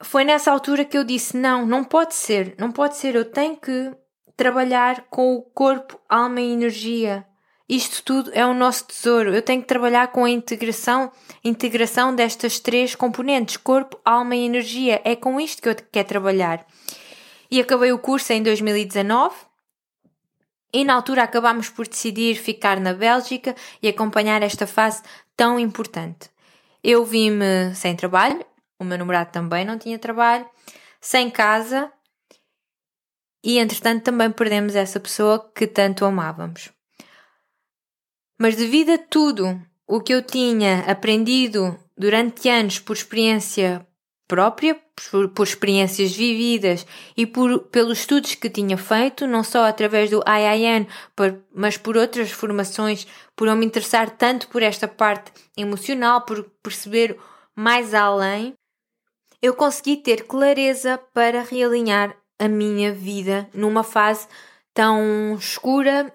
foi 0.02 0.24
nessa 0.24 0.50
altura 0.50 0.84
que 0.84 0.98
eu 0.98 1.04
disse: 1.04 1.36
não, 1.36 1.64
não 1.64 1.84
pode 1.84 2.14
ser, 2.14 2.54
não 2.58 2.72
pode 2.72 2.96
ser, 2.96 3.14
eu 3.14 3.24
tenho 3.24 3.56
que 3.56 3.92
trabalhar 4.36 5.02
com 5.08 5.34
o 5.36 5.42
corpo, 5.42 6.00
alma 6.08 6.40
e 6.40 6.52
energia. 6.52 7.26
Isto 7.70 8.02
tudo 8.02 8.32
é 8.34 8.44
o 8.44 8.52
nosso 8.52 8.84
tesouro. 8.86 9.32
Eu 9.32 9.42
tenho 9.42 9.62
que 9.62 9.68
trabalhar 9.68 10.08
com 10.08 10.24
a 10.24 10.30
integração, 10.30 11.12
integração 11.44 12.12
destas 12.12 12.58
três 12.58 12.96
componentes: 12.96 13.56
corpo, 13.56 13.96
alma 14.04 14.34
e 14.34 14.44
energia. 14.44 15.00
É 15.04 15.14
com 15.14 15.40
isto 15.40 15.62
que 15.62 15.68
eu 15.68 15.76
quero 15.92 16.08
trabalhar 16.08 16.66
e 17.48 17.60
acabei 17.60 17.92
o 17.92 17.98
curso 18.00 18.32
em 18.32 18.42
2019. 18.42 19.36
E 20.72 20.84
na 20.84 20.94
altura 20.94 21.22
acabámos 21.22 21.68
por 21.68 21.86
decidir 21.86 22.34
ficar 22.34 22.80
na 22.80 22.92
Bélgica 22.92 23.54
e 23.80 23.86
acompanhar 23.86 24.42
esta 24.42 24.66
fase 24.66 25.04
tão 25.36 25.56
importante. 25.56 26.28
Eu 26.82 27.04
vi-me 27.04 27.72
sem 27.76 27.94
trabalho, 27.94 28.44
o 28.80 28.84
meu 28.84 28.98
namorado 28.98 29.30
também 29.30 29.64
não 29.64 29.78
tinha 29.78 29.96
trabalho, 29.96 30.44
sem 31.00 31.30
casa 31.30 31.92
e 33.44 33.60
entretanto 33.60 34.02
também 34.02 34.28
perdemos 34.32 34.74
essa 34.74 34.98
pessoa 34.98 35.48
que 35.54 35.68
tanto 35.68 36.04
amávamos. 36.04 36.70
Mas 38.40 38.56
devido 38.56 38.92
a 38.92 38.96
tudo 38.96 39.60
o 39.86 40.00
que 40.00 40.14
eu 40.14 40.22
tinha 40.22 40.80
aprendido 40.90 41.78
durante 41.94 42.48
anos 42.48 42.78
por 42.78 42.96
experiência 42.96 43.86
própria, 44.26 44.80
por, 45.10 45.28
por, 45.28 45.46
experiências 45.46 46.16
vividas 46.16 46.86
e 47.14 47.26
por, 47.26 47.58
pelos 47.64 47.98
estudos 47.98 48.34
que 48.36 48.48
tinha 48.48 48.78
feito, 48.78 49.26
não 49.26 49.44
só 49.44 49.66
através 49.66 50.08
do 50.08 50.22
IIN, 50.26 50.86
por, 51.14 51.38
mas 51.54 51.76
por 51.76 51.98
outras 51.98 52.30
formações, 52.30 53.06
por 53.36 53.46
eu 53.46 53.54
me 53.54 53.66
interessar 53.66 54.08
tanto 54.08 54.48
por 54.48 54.62
esta 54.62 54.88
parte 54.88 55.30
emocional, 55.54 56.22
por 56.22 56.42
perceber 56.62 57.18
mais 57.54 57.92
além, 57.92 58.54
eu 59.42 59.52
consegui 59.52 59.98
ter 59.98 60.24
clareza 60.24 60.96
para 61.12 61.42
realinhar 61.42 62.16
a 62.38 62.48
minha 62.48 62.90
vida 62.90 63.50
numa 63.52 63.84
fase 63.84 64.26
tão 64.72 65.34
escura 65.38 66.10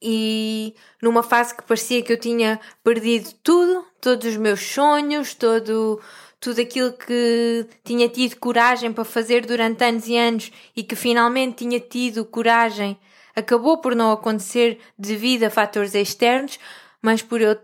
e 0.00 0.74
numa 1.02 1.22
fase 1.22 1.54
que 1.54 1.62
parecia 1.62 2.02
que 2.02 2.12
eu 2.12 2.20
tinha 2.20 2.60
perdido 2.84 3.30
tudo, 3.42 3.84
todos 4.00 4.26
os 4.26 4.36
meus 4.36 4.60
sonhos, 4.60 5.34
todo 5.34 6.00
tudo 6.38 6.60
aquilo 6.60 6.92
que 6.92 7.66
tinha 7.82 8.08
tido 8.08 8.36
coragem 8.36 8.92
para 8.92 9.04
fazer 9.04 9.46
durante 9.46 9.82
anos 9.82 10.06
e 10.06 10.16
anos 10.16 10.52
e 10.76 10.82
que 10.82 10.94
finalmente 10.94 11.64
tinha 11.64 11.80
tido 11.80 12.24
coragem 12.24 12.98
acabou 13.36 13.78
por 13.78 13.94
não 13.94 14.10
acontecer 14.10 14.78
devido 14.98 15.44
a 15.44 15.50
fatores 15.50 15.94
externos, 15.94 16.58
mas 17.02 17.20
por 17.20 17.42
eu 17.42 17.58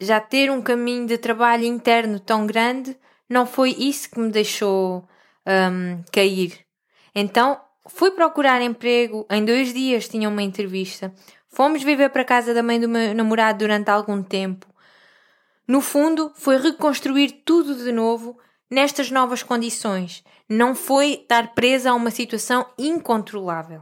já 0.00 0.20
ter 0.20 0.50
um 0.50 0.60
caminho 0.60 1.06
de 1.06 1.16
trabalho 1.16 1.64
interno 1.64 2.18
tão 2.18 2.44
grande, 2.46 2.96
não 3.28 3.46
foi 3.46 3.70
isso 3.70 4.10
que 4.10 4.18
me 4.18 4.30
deixou 4.30 5.08
um, 5.46 6.02
cair. 6.12 6.58
Então 7.14 7.58
fui 7.88 8.10
procurar 8.10 8.60
emprego, 8.60 9.24
em 9.30 9.44
dois 9.44 9.72
dias 9.72 10.08
tinha 10.08 10.28
uma 10.28 10.42
entrevista. 10.42 11.14
Fomos 11.56 11.82
viver 11.82 12.10
para 12.10 12.22
casa 12.22 12.52
da 12.52 12.62
mãe 12.62 12.78
do 12.78 12.86
meu 12.86 13.14
namorado 13.14 13.60
durante 13.60 13.88
algum 13.88 14.22
tempo. 14.22 14.66
No 15.66 15.80
fundo, 15.80 16.30
foi 16.34 16.58
reconstruir 16.58 17.44
tudo 17.46 17.74
de 17.76 17.90
novo 17.92 18.38
nestas 18.70 19.10
novas 19.10 19.42
condições. 19.42 20.22
Não 20.46 20.74
foi 20.74 21.12
estar 21.12 21.54
presa 21.54 21.92
a 21.92 21.94
uma 21.94 22.10
situação 22.10 22.66
incontrolável. 22.76 23.80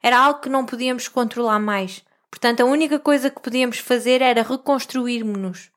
Era 0.00 0.16
algo 0.16 0.38
que 0.38 0.48
não 0.48 0.64
podíamos 0.64 1.08
controlar 1.08 1.58
mais. 1.58 2.04
Portanto, 2.30 2.60
a 2.60 2.66
única 2.66 3.00
coisa 3.00 3.30
que 3.30 3.42
podíamos 3.42 3.80
fazer 3.80 4.22
era 4.22 4.42
reconstruirmos-nos. 4.42 5.72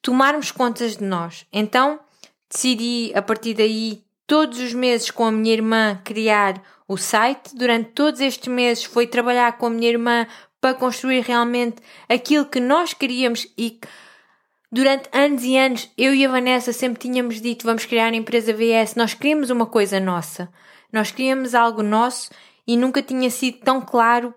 Tomarmos 0.00 0.50
contas 0.50 0.96
de 0.96 1.04
nós. 1.04 1.46
Então, 1.52 2.00
decidi, 2.50 3.12
a 3.14 3.20
partir 3.20 3.52
daí, 3.52 4.05
todos 4.26 4.58
os 4.58 4.72
meses 4.72 5.10
com 5.10 5.24
a 5.24 5.32
minha 5.32 5.52
irmã 5.52 6.00
criar 6.04 6.62
o 6.88 6.96
site. 6.96 7.54
Durante 7.54 7.90
todos 7.90 8.20
estes 8.20 8.48
meses 8.48 8.84
foi 8.84 9.06
trabalhar 9.06 9.56
com 9.58 9.66
a 9.66 9.70
minha 9.70 9.88
irmã 9.88 10.26
para 10.60 10.74
construir 10.74 11.20
realmente 11.20 11.76
aquilo 12.08 12.46
que 12.46 12.60
nós 12.60 12.92
queríamos 12.92 13.46
e 13.56 13.78
durante 14.72 15.08
anos 15.12 15.44
e 15.44 15.56
anos 15.56 15.90
eu 15.96 16.14
e 16.14 16.24
a 16.24 16.28
Vanessa 16.28 16.72
sempre 16.72 17.00
tínhamos 17.00 17.40
dito 17.40 17.64
vamos 17.64 17.84
criar 17.84 18.12
a 18.12 18.16
empresa 18.16 18.52
VS, 18.52 18.96
nós 18.96 19.14
queríamos 19.14 19.50
uma 19.50 19.66
coisa 19.66 20.00
nossa, 20.00 20.50
nós 20.92 21.10
queríamos 21.12 21.54
algo 21.54 21.82
nosso 21.82 22.30
e 22.66 22.76
nunca 22.76 23.02
tinha 23.02 23.30
sido 23.30 23.58
tão 23.58 23.80
claro 23.80 24.34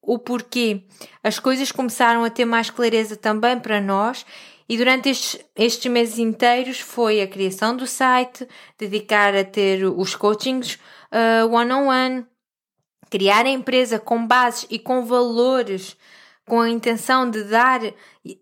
o 0.00 0.18
porquê. 0.18 0.84
As 1.22 1.38
coisas 1.38 1.70
começaram 1.70 2.24
a 2.24 2.30
ter 2.30 2.46
mais 2.46 2.70
clareza 2.70 3.14
também 3.14 3.58
para 3.58 3.78
nós 3.78 4.24
e 4.68 4.76
durante 4.76 5.08
estes, 5.08 5.40
estes 5.56 5.90
meses 5.90 6.18
inteiros 6.18 6.78
foi 6.80 7.22
a 7.22 7.26
criação 7.26 7.76
do 7.76 7.86
site, 7.86 8.46
dedicar 8.78 9.34
a 9.34 9.44
ter 9.44 9.84
os 9.84 10.14
coachings 10.14 10.78
uh, 11.12 11.46
one-on-one, 11.50 12.18
uh, 12.18 12.20
-on 12.20 12.22
-one, 12.22 12.26
criar 13.10 13.46
a 13.46 13.50
empresa 13.50 13.98
com 13.98 14.26
bases 14.26 14.66
e 14.68 14.78
com 14.78 15.04
valores, 15.04 15.96
com 16.46 16.60
a 16.60 16.68
intenção 16.68 17.30
de 17.30 17.44
dar 17.44 17.80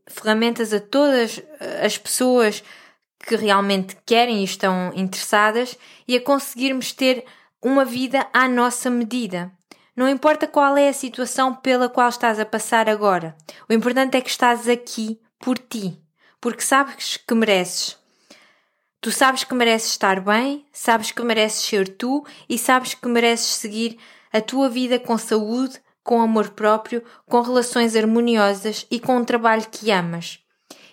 ferramentas 0.09 0.73
a 0.73 0.81
todas 0.81 1.43
as 1.85 1.99
pessoas 1.99 2.63
que 3.19 3.37
realmente 3.37 3.97
querem 4.07 4.41
e 4.41 4.45
estão 4.45 4.93
interessadas 4.95 5.77
e 6.07 6.17
a 6.17 6.21
conseguirmos 6.21 6.93
ter 6.93 7.25
uma 7.63 7.85
vida 7.85 8.27
à 8.33 8.49
nossa 8.49 8.89
medida. 8.89 9.51
Não 9.97 10.09
importa 10.09 10.47
qual 10.47 10.77
é 10.77 10.89
a 10.89 10.93
situação 10.93 11.55
pela 11.55 11.89
qual 11.89 12.09
estás 12.09 12.39
a 12.39 12.45
passar 12.45 12.89
agora. 12.89 13.35
O 13.69 13.73
importante 13.73 14.17
é 14.17 14.21
que 14.21 14.29
estás 14.31 14.69
aqui 14.69 15.19
por 15.41 15.59
ti, 15.59 15.99
porque 16.47 16.63
sabes 16.63 17.17
que 17.17 17.35
mereces. 17.35 17.99
Tu 19.01 19.11
sabes 19.11 19.43
que 19.43 19.53
mereces 19.53 19.91
estar 19.91 20.21
bem, 20.21 20.65
sabes 20.73 21.11
que 21.11 21.21
mereces 21.21 21.65
ser 21.65 21.89
tu 21.89 22.25
e 22.49 22.57
sabes 22.57 22.95
que 22.95 23.09
mereces 23.09 23.57
seguir 23.57 23.99
a 24.33 24.41
tua 24.41 24.69
vida 24.69 24.97
com 24.97 25.19
saúde, 25.19 25.83
com 26.05 26.23
amor 26.23 26.51
próprio, 26.51 27.03
com 27.29 27.41
relações 27.41 27.97
harmoniosas 27.97 28.87
e 28.89 29.01
com 29.01 29.17
um 29.17 29.25
trabalho 29.25 29.67
que 29.69 29.91
amas. 29.91 30.39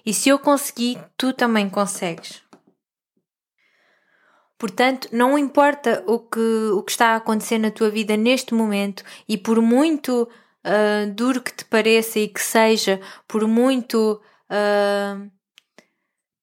E 0.03 0.11
se 0.11 0.27
eu 0.27 0.39
consegui, 0.39 0.97
tu 1.15 1.31
também 1.31 1.69
consegues. 1.69 2.41
Portanto, 4.57 5.07
não 5.11 5.37
importa 5.37 6.03
o 6.07 6.17
que, 6.17 6.71
o 6.73 6.81
que 6.81 6.93
está 6.93 7.09
a 7.09 7.17
acontecer 7.17 7.59
na 7.59 7.69
tua 7.69 7.91
vida 7.91 8.17
neste 8.17 8.55
momento, 8.55 9.03
e 9.29 9.37
por 9.37 9.61
muito 9.61 10.23
uh, 10.23 11.13
duro 11.13 11.43
que 11.43 11.53
te 11.53 11.65
pareça 11.65 12.17
e 12.17 12.27
que 12.27 12.41
seja, 12.41 12.99
por 13.27 13.47
muito 13.47 14.19
uh, 14.49 15.31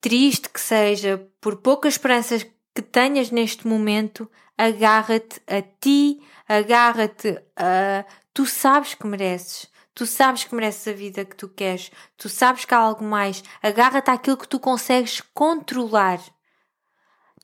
triste 0.01 0.49
que 0.49 0.61
seja, 0.61 1.29
por 1.41 1.57
poucas 1.57 1.95
esperanças 1.95 2.47
que 2.75 2.83
tenhas 2.83 3.31
neste 3.31 3.67
momento, 3.67 4.31
agarra-te 4.57 5.41
a 5.47 5.63
ti, 5.63 6.21
agarra-te 6.49 7.43
a. 7.57 8.05
Tu 8.33 8.47
sabes 8.47 8.95
que 8.95 9.07
mereces. 9.07 9.69
Tu 9.95 10.07
sabes 10.07 10.45
que 10.45 10.55
mereces 10.55 10.89
a 10.89 10.97
vida 10.97 11.25
que 11.25 11.37
tu 11.37 11.49
queres. 11.49 11.91
Tu 12.17 12.29
sabes 12.29 12.65
que 12.65 12.75
há 12.75 12.79
algo 12.79 13.05
mais. 13.05 13.43
Agarra-te 13.63 14.11
àquilo 14.11 14.37
que 14.37 14.49
tu 14.49 14.61
consegues 14.61 15.21
controlar. 15.35 16.21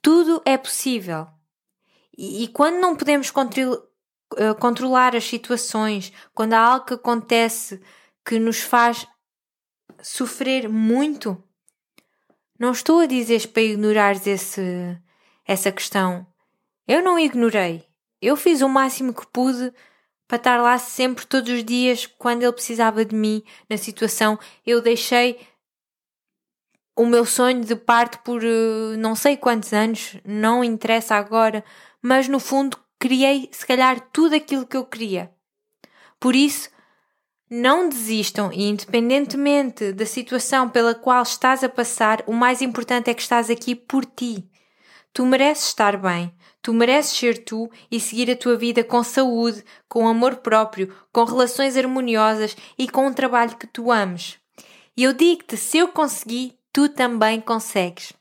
Tudo 0.00 0.40
é 0.44 0.56
possível. 0.56 1.26
E, 2.16 2.44
e 2.44 2.48
quando 2.48 2.76
não 2.76 2.96
podemos 2.96 3.30
uh, 3.30 4.54
controlar 4.60 5.16
as 5.16 5.24
situações, 5.24 6.12
quando 6.32 6.54
há 6.54 6.60
algo 6.60 6.86
que 6.86 6.94
acontece 6.94 7.80
que 8.24 8.38
nos 8.38 8.60
faz 8.60 9.06
sofrer 10.00 10.68
muito, 10.68 11.42
não 12.58 12.72
estou 12.72 13.00
a 13.00 13.06
dizer 13.06 13.48
para 13.48 13.62
ignorares 13.62 14.26
esse, 14.26 14.98
essa 15.46 15.70
questão. 15.72 16.26
Eu 16.86 17.02
não 17.02 17.18
ignorei. 17.18 17.84
Eu 18.20 18.36
fiz 18.36 18.62
o 18.62 18.68
máximo 18.68 19.12
que 19.12 19.26
pude 19.26 19.72
para 20.26 20.36
estar 20.36 20.60
lá 20.60 20.78
sempre, 20.78 21.26
todos 21.26 21.52
os 21.52 21.64
dias, 21.64 22.06
quando 22.06 22.42
ele 22.42 22.52
precisava 22.52 23.04
de 23.04 23.14
mim, 23.14 23.42
na 23.68 23.76
situação. 23.76 24.38
Eu 24.64 24.80
deixei 24.80 25.38
o 26.96 27.04
meu 27.04 27.24
sonho 27.24 27.64
de 27.64 27.76
parte 27.76 28.18
por 28.18 28.42
uh, 28.42 28.96
não 28.96 29.14
sei 29.14 29.36
quantos 29.36 29.72
anos, 29.72 30.16
não 30.24 30.64
interessa 30.64 31.14
agora, 31.14 31.62
mas 32.00 32.26
no 32.26 32.40
fundo 32.40 32.78
criei 32.98 33.48
se 33.52 33.66
calhar 33.66 34.00
tudo 34.12 34.34
aquilo 34.34 34.66
que 34.66 34.76
eu 34.76 34.84
queria. 34.84 35.30
Por 36.18 36.34
isso, 36.34 36.70
não 37.50 37.88
desistam 37.88 38.52
e, 38.52 38.64
independentemente 38.64 39.92
da 39.92 40.04
situação 40.04 40.68
pela 40.68 40.94
qual 40.94 41.22
estás 41.22 41.62
a 41.62 41.68
passar, 41.68 42.22
o 42.26 42.32
mais 42.32 42.60
importante 42.60 43.10
é 43.10 43.14
que 43.14 43.22
estás 43.22 43.48
aqui 43.50 43.74
por 43.74 44.04
ti. 44.04 44.44
Tu 45.12 45.24
mereces 45.24 45.68
estar 45.68 45.96
bem, 45.96 46.32
tu 46.60 46.74
mereces 46.74 47.16
ser 47.16 47.44
tu 47.44 47.70
e 47.90 48.00
seguir 48.00 48.30
a 48.30 48.36
tua 48.36 48.56
vida 48.56 48.82
com 48.84 49.02
saúde, 49.02 49.64
com 49.88 50.08
amor 50.08 50.36
próprio, 50.36 50.94
com 51.12 51.24
relações 51.24 51.76
harmoniosas 51.76 52.56
e 52.76 52.88
com 52.88 53.06
um 53.06 53.12
trabalho 53.12 53.56
que 53.56 53.66
tu 53.66 53.90
ames. 53.90 54.38
E 54.96 55.04
eu 55.04 55.12
digo-te, 55.12 55.56
se 55.56 55.78
eu 55.78 55.88
consegui, 55.88 56.58
tu 56.72 56.88
também 56.88 57.40
consegues. 57.40 58.12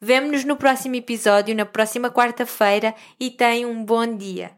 Vemo-nos 0.00 0.44
no 0.44 0.56
próximo 0.56 0.94
episódio, 0.94 1.54
na 1.54 1.64
próxima 1.64 2.10
quarta-feira, 2.10 2.94
e 3.18 3.30
tenha 3.30 3.66
um 3.66 3.84
bom 3.84 4.16
dia. 4.16 4.52